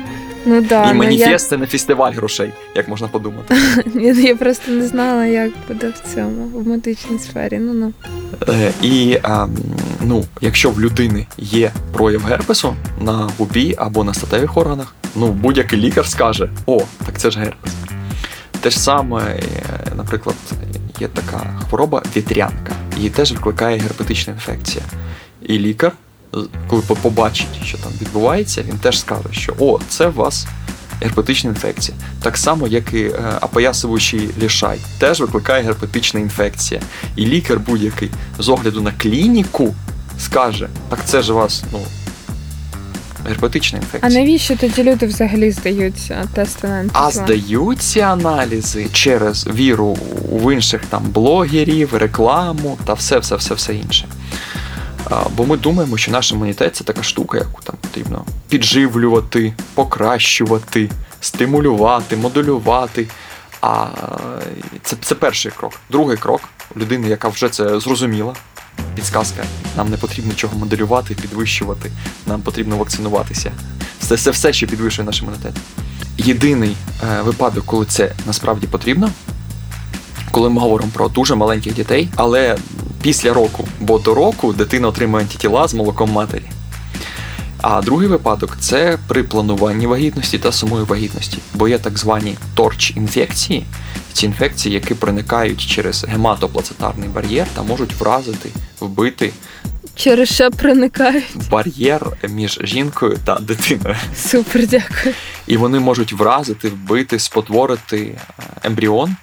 Ну 0.45 0.61
да, 0.61 0.89
І 0.89 0.93
ну, 0.93 0.99
маніфест 0.99 1.49
це 1.49 1.57
не 1.57 1.67
фестиваль 1.67 2.11
грошей, 2.11 2.53
як 2.75 2.87
можна 2.87 3.07
подумати. 3.07 3.55
я, 3.95 4.13
я 4.13 4.35
просто 4.35 4.71
не 4.71 4.87
знала, 4.87 5.25
як 5.25 5.51
буде 5.67 5.89
в 5.89 6.13
цьому, 6.13 6.59
в 6.59 6.67
медичній 6.67 7.19
сфері. 7.19 7.57
Ну 7.57 7.73
ну. 7.73 7.93
Е, 8.49 8.71
і 8.81 9.19
а, 9.23 9.47
ну, 10.01 10.25
якщо 10.41 10.69
в 10.69 10.81
людини 10.81 11.27
є 11.37 11.71
прояв 11.93 12.21
герпесу 12.21 12.75
на 13.01 13.29
губі 13.37 13.75
або 13.77 14.03
на 14.03 14.13
статевих 14.13 14.57
органах, 14.57 14.95
ну 15.15 15.27
будь-який 15.27 15.79
лікар 15.79 16.07
скаже: 16.07 16.49
о, 16.65 16.81
так 17.05 17.17
це 17.17 17.31
ж 17.31 17.39
герпес. 17.39 17.73
Те 18.61 18.69
ж 18.69 18.79
саме, 18.79 19.21
е, 19.21 19.41
наприклад, 19.95 20.35
є 20.99 21.07
така 21.07 21.59
хвороба 21.69 22.03
вітрянка. 22.15 22.73
Її 22.97 23.09
теж 23.09 23.31
викликає 23.31 23.79
герпетична 23.79 24.33
інфекція. 24.33 24.83
І 25.41 25.59
лікар, 25.59 25.91
коли 26.67 26.81
побачить, 26.81 27.47
що 27.65 27.77
там 27.77 27.91
відбувається, 28.01 28.63
він 28.67 28.77
теж 28.77 28.99
скаже, 28.99 29.29
що 29.31 29.53
о, 29.59 29.79
це 29.89 30.07
у 30.07 30.11
вас 30.11 30.47
герпетична 31.01 31.49
інфекція. 31.49 31.97
Так 32.21 32.37
само, 32.37 32.67
як 32.67 32.93
і 32.93 33.03
е, 33.03 33.13
опоясуючий 33.41 34.29
лішай, 34.41 34.79
теж 34.99 35.19
викликає 35.19 35.63
герпетична 35.63 36.19
інфекція. 36.19 36.81
І 37.15 37.25
лікар 37.25 37.59
будь-який 37.59 38.09
з 38.39 38.49
огляду 38.49 38.81
на 38.81 38.91
клініку 38.91 39.75
скаже: 40.19 40.67
так 40.89 40.99
це 41.05 41.21
ж 41.21 41.33
у 41.33 41.35
вас 41.35 41.63
ну, 41.71 41.79
герпетична 43.27 43.79
А 44.01 44.09
навіщо 44.09 44.55
тоді 44.55 44.83
люди 44.83 45.05
взагалі 45.05 45.51
здають 45.51 46.11
а, 46.11 46.25
тести 46.25 46.67
на 46.67 46.85
А 46.93 47.11
здаються 47.11 47.99
аналізи 47.99 48.87
через 48.93 49.47
віру 49.47 49.97
в 50.31 50.53
інших 50.53 50.81
там 50.89 51.03
блогерів, 51.03 51.95
рекламу 51.95 52.77
та 52.85 52.93
все, 52.93 53.19
все, 53.19 53.35
все, 53.35 53.53
все 53.53 53.75
інше. 53.75 54.05
Бо 55.35 55.45
ми 55.45 55.57
думаємо, 55.57 55.97
що 55.97 56.11
наш 56.11 56.31
імунітет 56.31 56.75
це 56.75 56.83
така 56.83 57.03
штука, 57.03 57.37
яку 57.37 57.61
там 57.63 57.75
потрібно 57.81 58.25
підживлювати, 58.49 59.53
покращувати, 59.73 60.89
стимулювати, 61.21 62.15
модулювати. 62.15 63.07
А 63.61 63.87
це, 64.83 64.95
це 65.01 65.15
перший 65.15 65.51
крок. 65.51 65.73
Другий 65.89 66.17
крок 66.17 66.41
людини, 66.77 67.07
яка 67.07 67.27
вже 67.27 67.49
це 67.49 67.79
зрозуміла. 67.79 68.33
Підсказка, 68.95 69.43
нам 69.77 69.89
не 69.89 69.97
потрібно 69.97 70.29
нічого 70.31 70.57
моделювати, 70.57 71.15
підвищувати, 71.15 71.91
нам 72.25 72.41
потрібно 72.41 72.77
вакцинуватися. 72.77 73.51
Це, 73.99 74.17
це 74.17 74.31
все, 74.31 74.53
що 74.53 74.67
підвищує 74.67 75.05
наш 75.05 75.21
імунітет. 75.21 75.53
Єдиний 76.17 76.75
е, 77.03 77.21
випадок, 77.21 77.65
коли 77.65 77.85
це 77.85 78.11
насправді 78.27 78.67
потрібно, 78.67 79.09
коли 80.31 80.49
ми 80.49 80.61
говоримо 80.61 80.91
про 80.93 81.07
дуже 81.07 81.35
маленьких 81.35 81.73
дітей, 81.73 82.09
але 82.15 82.57
після 83.07 83.33
року, 83.33 83.67
бо 83.79 83.99
до 83.99 84.13
року 84.13 84.53
дитина 84.53 84.87
отримує 84.87 85.23
антитіла 85.23 85.67
з 85.67 85.73
молоком 85.73 86.11
матері. 86.11 86.43
А 87.61 87.81
другий 87.81 88.07
випадок 88.07 88.57
це 88.59 88.97
при 89.07 89.23
плануванні 89.23 89.87
вагітності 89.87 90.39
та 90.39 90.51
самої 90.51 90.85
вагітності, 90.85 91.37
бо 91.53 91.67
є 91.67 91.77
так 91.77 91.97
звані 91.97 92.35
торч-інфекції, 92.55 93.63
ці 94.13 94.25
інфекції, 94.25 94.75
які 94.75 94.93
проникають 94.93 95.61
через 95.61 96.03
гематоплацентарний 96.03 97.09
бар'єр 97.09 97.47
та 97.55 97.63
можуть 97.63 97.93
вразити, 97.93 98.49
вбити 98.79 99.31
Через 99.95 100.29
що 100.29 100.51
проникають? 100.51 101.25
бар'єр 101.51 102.01
між 102.29 102.59
жінкою 102.63 103.17
та 103.25 103.35
дитиною. 103.35 103.95
Супер, 104.15 104.67
дякую. 104.67 105.15
І 105.47 105.57
вони 105.57 105.79
можуть 105.79 106.13
вразити, 106.13 106.69
вбити, 106.69 107.19
спотворити 107.19 107.97
е, 107.97 108.43
ембріон. 108.63 109.15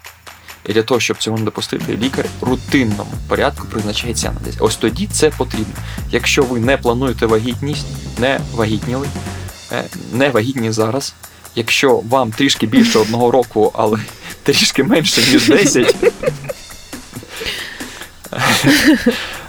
І 0.69 0.73
для 0.73 0.83
того, 0.83 1.01
щоб 1.01 1.17
цього 1.17 1.39
не 1.39 1.45
допустити, 1.45 1.97
лікар 1.97 2.27
в 2.41 2.45
рутинному 2.45 3.13
порядку 3.29 3.67
призначає 3.71 4.15
ці 4.15 4.27
аналізи. 4.27 4.59
Ось 4.61 4.77
тоді 4.77 5.07
це 5.07 5.31
потрібно. 5.31 5.75
Якщо 6.11 6.43
ви 6.43 6.61
не 6.61 6.77
плануєте 6.77 7.27
вагітність, 7.27 7.87
не 8.19 8.41
вагітніли, 8.55 9.09
е, 9.73 9.85
не 10.13 10.31
вагітні 10.31 10.73
зараз. 10.73 11.15
Якщо 11.55 12.03
вам 12.09 12.33
трішки 12.33 12.67
більше 12.67 12.99
одного 12.99 13.31
року, 13.31 13.73
але 13.75 13.99
трішки 14.43 14.85
менше, 14.85 15.23
ніж 15.33 15.49
10, 15.49 15.97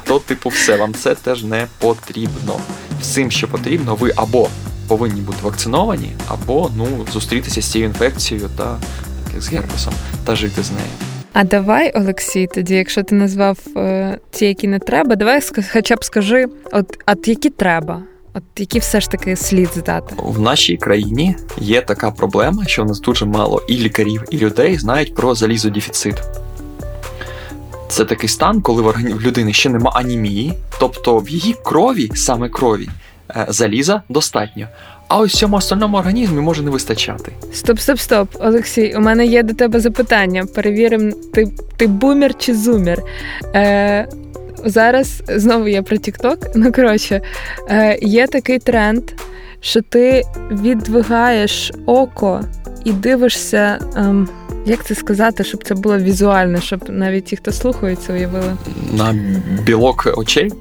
то, 0.03 0.20
типу, 0.20 0.49
все, 0.49 0.78
вам 0.78 0.93
це 0.93 1.16
теж 1.16 1.43
не 1.43 1.68
потрібно. 1.78 2.59
Всім, 3.01 3.32
що 3.32 3.47
потрібно, 3.47 3.95
ви 3.95 4.13
або 4.16 4.49
повинні 4.88 5.22
бути 5.22 5.38
вакциновані, 5.41 6.11
або 6.28 6.72
ну, 6.76 7.05
зустрітися 7.13 7.61
з 7.61 7.72
цією 7.72 7.89
інфекцією 7.89 8.49
та 8.57 8.78
з 9.38 9.50
герпесом 9.50 9.94
та 10.26 10.36
жити 10.36 10.64
з 10.64 10.72
нею. 10.72 10.90
А 11.34 11.44
давай, 11.44 11.92
Олексій, 11.96 12.48
тоді, 12.48 12.76
якщо 12.76 13.04
ти 13.04 13.16
назвав 13.16 13.58
е, 13.78 14.18
ті, 14.32 14.46
які 14.46 14.68
не 14.68 14.80
треба, 14.80 15.16
давай 15.16 15.42
хоча 15.74 15.96
б 15.96 16.04
скажи, 16.04 16.46
от, 16.72 16.98
от 17.08 17.28
які 17.28 17.50
треба, 17.50 18.02
от 18.34 18.44
які 18.58 18.80
все 18.80 19.02
ж 19.02 19.10
таки 19.10 19.36
слід 19.36 19.70
здати. 19.76 20.16
В 20.18 20.40
нашій 20.40 20.78
країні 20.78 21.36
є 21.58 21.82
така 21.82 22.12
проблема, 22.12 22.66
що 22.66 22.84
у 22.84 22.86
нас 22.86 23.02
дуже 23.02 23.26
мало 23.26 23.62
і 23.68 23.78
лікарів, 23.78 24.24
і 24.30 24.38
людей 24.38 24.78
знають 24.78 25.16
про 25.16 25.36
залізодефіцит. 25.36 26.16
Це 27.88 28.06
такий 28.06 28.30
стан, 28.30 28.62
коли 28.62 28.82
в, 28.82 28.86
в 28.92 29.22
людини 29.22 29.54
ще 29.54 29.70
нема 29.70 29.92
анемії, 29.96 30.54
тобто 30.80 31.18
в 31.18 31.30
її 31.30 31.56
крові, 31.66 32.12
саме 32.16 32.50
крові, 32.50 32.90
е, 33.30 33.46
заліза 33.50 34.02
достатньо. 34.10 34.68
А 35.08 35.18
ось 35.18 35.34
всьому 35.34 35.58
остальному 35.58 35.97
організмі 35.97 36.41
може 36.41 36.62
не 36.62 36.70
вистачати. 36.70 37.32
Стоп, 37.53 37.80
стоп, 37.80 37.99
стоп, 37.99 38.30
Олексій, 38.39 38.93
у 38.97 38.99
мене 38.99 39.26
є 39.26 39.43
до 39.43 39.53
тебе 39.53 39.80
запитання. 39.80 40.45
Перевіримо, 40.56 41.12
ти, 41.34 41.51
ти 41.78 41.88
бумер 41.88 42.38
чи 42.38 42.56
зумер. 42.56 43.01
Е, 43.56 44.08
зараз 44.66 45.24
знову 45.28 45.68
я 45.68 45.84
про 45.84 45.97
TikTok. 45.97 46.38
Ну, 46.56 46.72
коротше, 46.72 47.22
е, 47.70 47.99
є 48.01 48.28
такий 48.28 48.60
тренд, 48.60 49.03
що 49.60 49.82
ти 49.82 50.24
віддвигаєш 50.51 51.72
око 51.86 52.41
і 52.86 52.91
дивишся. 52.91 53.80
Ем, 53.95 54.30
як 54.66 54.86
це 54.86 54.95
сказати, 54.95 55.43
щоб 55.43 55.64
це 55.64 55.76
було 55.76 55.97
візуально, 55.97 56.60
щоб 56.60 56.84
навіть 56.89 57.26
ті, 57.26 57.36
хто 57.36 57.51
слухається, 57.51 58.14
уявили. 58.14 58.53
На 58.93 59.16
білок 59.64 60.14
очей. 60.18 60.51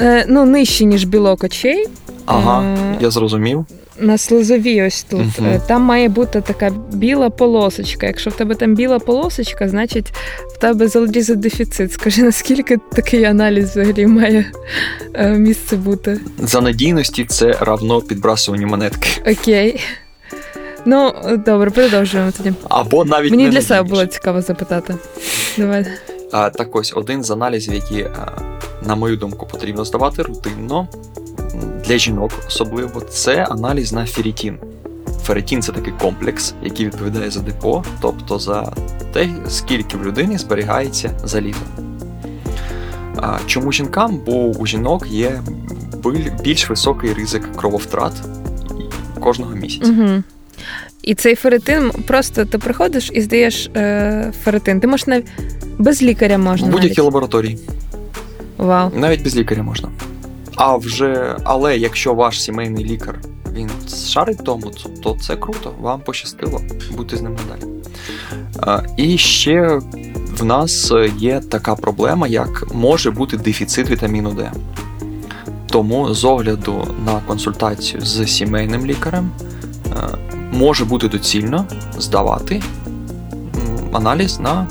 Е, 0.00 0.24
ну, 0.28 0.44
нижче, 0.44 0.84
ніж 0.84 1.04
білок 1.04 1.44
очей. 1.44 1.86
Ага, 2.26 2.62
Е, 2.64 2.98
я 3.00 3.10
зрозумів. 3.10 3.66
на 4.00 4.18
слизовій 4.18 4.82
ось 4.86 5.02
тут. 5.02 5.26
Е, 5.42 5.60
Там 5.68 5.82
має 5.82 6.08
бути 6.08 6.40
така 6.40 6.70
біла 6.92 7.30
полосочка. 7.30 8.06
Якщо 8.06 8.30
в 8.30 8.32
тебе 8.32 8.54
там 8.54 8.74
біла 8.74 8.98
полосочка, 8.98 9.68
значить 9.68 10.12
в 10.56 10.58
тебе 10.58 10.88
залізодефіцит. 10.88 11.92
Скажи, 11.92 12.22
наскільки 12.22 12.76
такий 12.92 13.24
аналіз 13.24 13.70
взагалі 13.70 14.06
має 14.06 14.52
е, 15.14 15.28
місце 15.28 15.76
бути? 15.76 16.20
За 16.38 16.60
надійності 16.60 17.24
це 17.24 17.52
равно 17.60 18.00
підбрасуванню 18.00 18.66
монетки. 18.66 19.08
Окей. 19.32 19.80
Ну, 20.88 21.12
добре, 21.46 21.70
продовжуємо 21.70 22.30
тоді. 22.36 22.52
Або 22.68 23.04
навіть 23.04 23.30
Мені 23.30 23.44
не 23.44 23.50
для 23.50 23.62
себе 23.62 23.82
було 23.88 24.06
цікаво 24.06 24.40
запитати. 24.42 24.94
Давай. 25.58 25.86
А, 26.32 26.50
так 26.50 26.76
ось 26.76 26.92
один 26.96 27.24
з 27.24 27.30
аналізів, 27.30 27.74
які, 27.74 28.06
на 28.82 28.94
мою 28.94 29.16
думку, 29.16 29.46
потрібно 29.52 29.84
здавати 29.84 30.22
рутинно 30.22 30.88
для 31.86 31.98
жінок, 31.98 32.30
особливо, 32.46 33.00
це 33.00 33.44
аналіз 33.44 33.92
на 33.92 34.06
ферритін. 34.06 34.58
Ферритін 35.22 35.62
це 35.62 35.72
такий 35.72 35.92
комплекс, 36.00 36.54
який 36.62 36.86
відповідає 36.86 37.30
за 37.30 37.40
депо, 37.40 37.84
тобто 38.00 38.38
за 38.38 38.72
те, 39.12 39.28
скільки 39.48 39.96
в 39.96 40.06
людині 40.06 40.38
зберігається 40.38 41.10
заліза. 41.24 41.58
А, 43.16 43.38
чому 43.46 43.72
жінкам? 43.72 44.20
Бо 44.26 44.32
у 44.32 44.66
жінок 44.66 45.06
є 45.10 45.40
більш 46.42 46.70
високий 46.70 47.12
ризик 47.12 47.56
крововтрат 47.56 48.12
кожного 49.20 49.54
місяця. 49.54 49.92
Угу. 49.92 50.22
І 51.02 51.14
цей 51.14 51.34
ферритин 51.34 51.90
просто 52.06 52.44
ти 52.44 52.58
приходиш 52.58 53.10
і 53.14 53.20
здаєш 53.20 53.70
е, 53.76 54.32
ферритин. 54.44 54.80
Ти 54.80 54.86
можеш 54.86 55.06
навіть 55.06 55.26
без 55.78 56.02
лікаря 56.02 56.38
можна. 56.38 56.68
В 56.68 56.70
будь-якій 56.70 57.00
лабораторії. 57.00 57.58
Вау. 58.58 58.90
Навіть 58.94 59.22
без 59.22 59.36
лікаря 59.36 59.62
можна. 59.62 59.88
А 60.56 60.76
вже, 60.76 61.36
але 61.44 61.78
якщо 61.78 62.14
ваш 62.14 62.42
сімейний 62.42 62.84
лікар 62.84 63.20
він 63.52 63.70
шарить 64.08 64.44
тому, 64.44 64.70
то- 65.02 65.16
це 65.20 65.36
круто, 65.36 65.72
вам 65.80 66.00
пощастило, 66.00 66.60
будьте 66.96 67.16
з 67.16 67.22
ним 67.22 67.36
надалі. 67.36 67.72
А, 68.60 68.82
і 68.96 69.18
ще 69.18 69.80
в 70.38 70.44
нас 70.44 70.92
є 71.18 71.40
така 71.50 71.74
проблема, 71.74 72.26
як 72.26 72.74
може 72.74 73.10
бути 73.10 73.36
дефіцит 73.36 73.90
вітаміну 73.90 74.32
Д. 74.32 74.52
Тому 75.70 76.14
з 76.14 76.24
огляду 76.24 76.88
на 77.06 77.20
консультацію 77.20 78.00
з 78.00 78.26
сімейним 78.26 78.86
лікарем 78.86 79.30
може 80.52 80.84
бути 80.84 81.08
доцільно 81.08 81.64
здавати 81.98 82.62
аналіз 83.92 84.40
на 84.40 84.66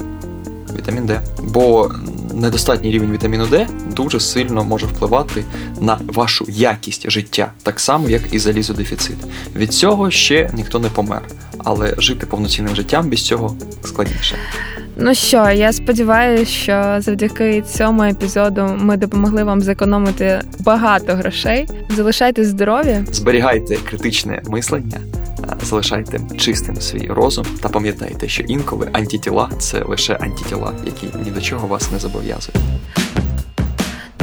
вітамін 0.78 1.06
Д. 1.06 1.22
Бо 1.44 1.92
недостатній 2.36 2.92
рівень 2.92 3.12
вітаміну 3.12 3.48
Д 3.48 3.68
дуже 3.96 4.20
сильно 4.20 4.64
може 4.64 4.86
впливати 4.86 5.44
на 5.82 6.00
вашу 6.08 6.46
якість 6.50 7.12
життя, 7.12 7.52
так 7.64 7.80
само, 7.80 8.10
як 8.10 8.22
і 8.32 8.40
залізодефіцит. 8.40 9.18
Від 9.56 9.74
цього 9.74 10.12
ще 10.12 10.50
ніхто 10.54 10.80
не 10.80 10.90
помер, 10.90 11.22
але 11.58 11.96
жити 11.98 12.26
повноцінним 12.26 12.76
життям 12.76 13.10
без 13.10 13.26
цього 13.26 13.56
складніше. 13.84 14.36
Ну 14.98 15.16
що, 15.16 15.50
я 15.50 15.74
сподіваюся, 15.74 16.52
що 16.52 16.96
завдяки 17.00 17.62
цьому 17.62 18.04
епізоду 18.04 18.78
ми 18.78 18.98
допомогли 18.98 19.44
вам 19.44 19.62
зекономити 19.62 20.42
багато 20.60 21.14
грошей. 21.14 21.68
Залишайте 21.90 22.46
здорові, 22.46 22.98
зберігайте 23.12 23.76
критичне 23.76 24.42
мислення, 24.48 25.00
залишайте 25.64 26.20
чистим 26.38 26.82
свій 26.82 27.08
розум 27.08 27.46
та 27.62 27.70
пам'ятайте, 27.70 28.28
що 28.28 28.44
інколи 28.44 28.90
антитіла 28.94 29.50
це 29.60 29.84
лише 29.84 30.14
антитіла, 30.14 30.74
які 30.86 31.08
ні 31.26 31.32
до 31.32 31.42
чого 31.42 31.68
вас 31.68 31.92
не 31.92 32.00
зобов'язують. 32.00 32.62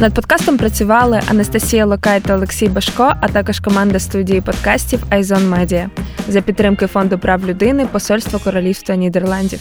Над 0.02 0.14
подкастом 0.14 0.58
працювали 0.58 1.20
Анастасія 1.28 1.86
Локай 1.86 2.20
та 2.20 2.34
Олексій 2.34 2.68
Башко, 2.68 3.14
а 3.20 3.28
також 3.28 3.60
команда 3.60 3.98
студії 3.98 4.40
подкастів 4.40 5.04
Айзон 5.10 5.48
Медіа 5.48 5.90
за 6.28 6.40
підтримки 6.40 6.86
фонду 6.86 7.18
прав 7.18 7.46
людини 7.46 7.86
Посольства 7.92 8.38
Королівства 8.44 8.96
Нідерландів. 8.96 9.60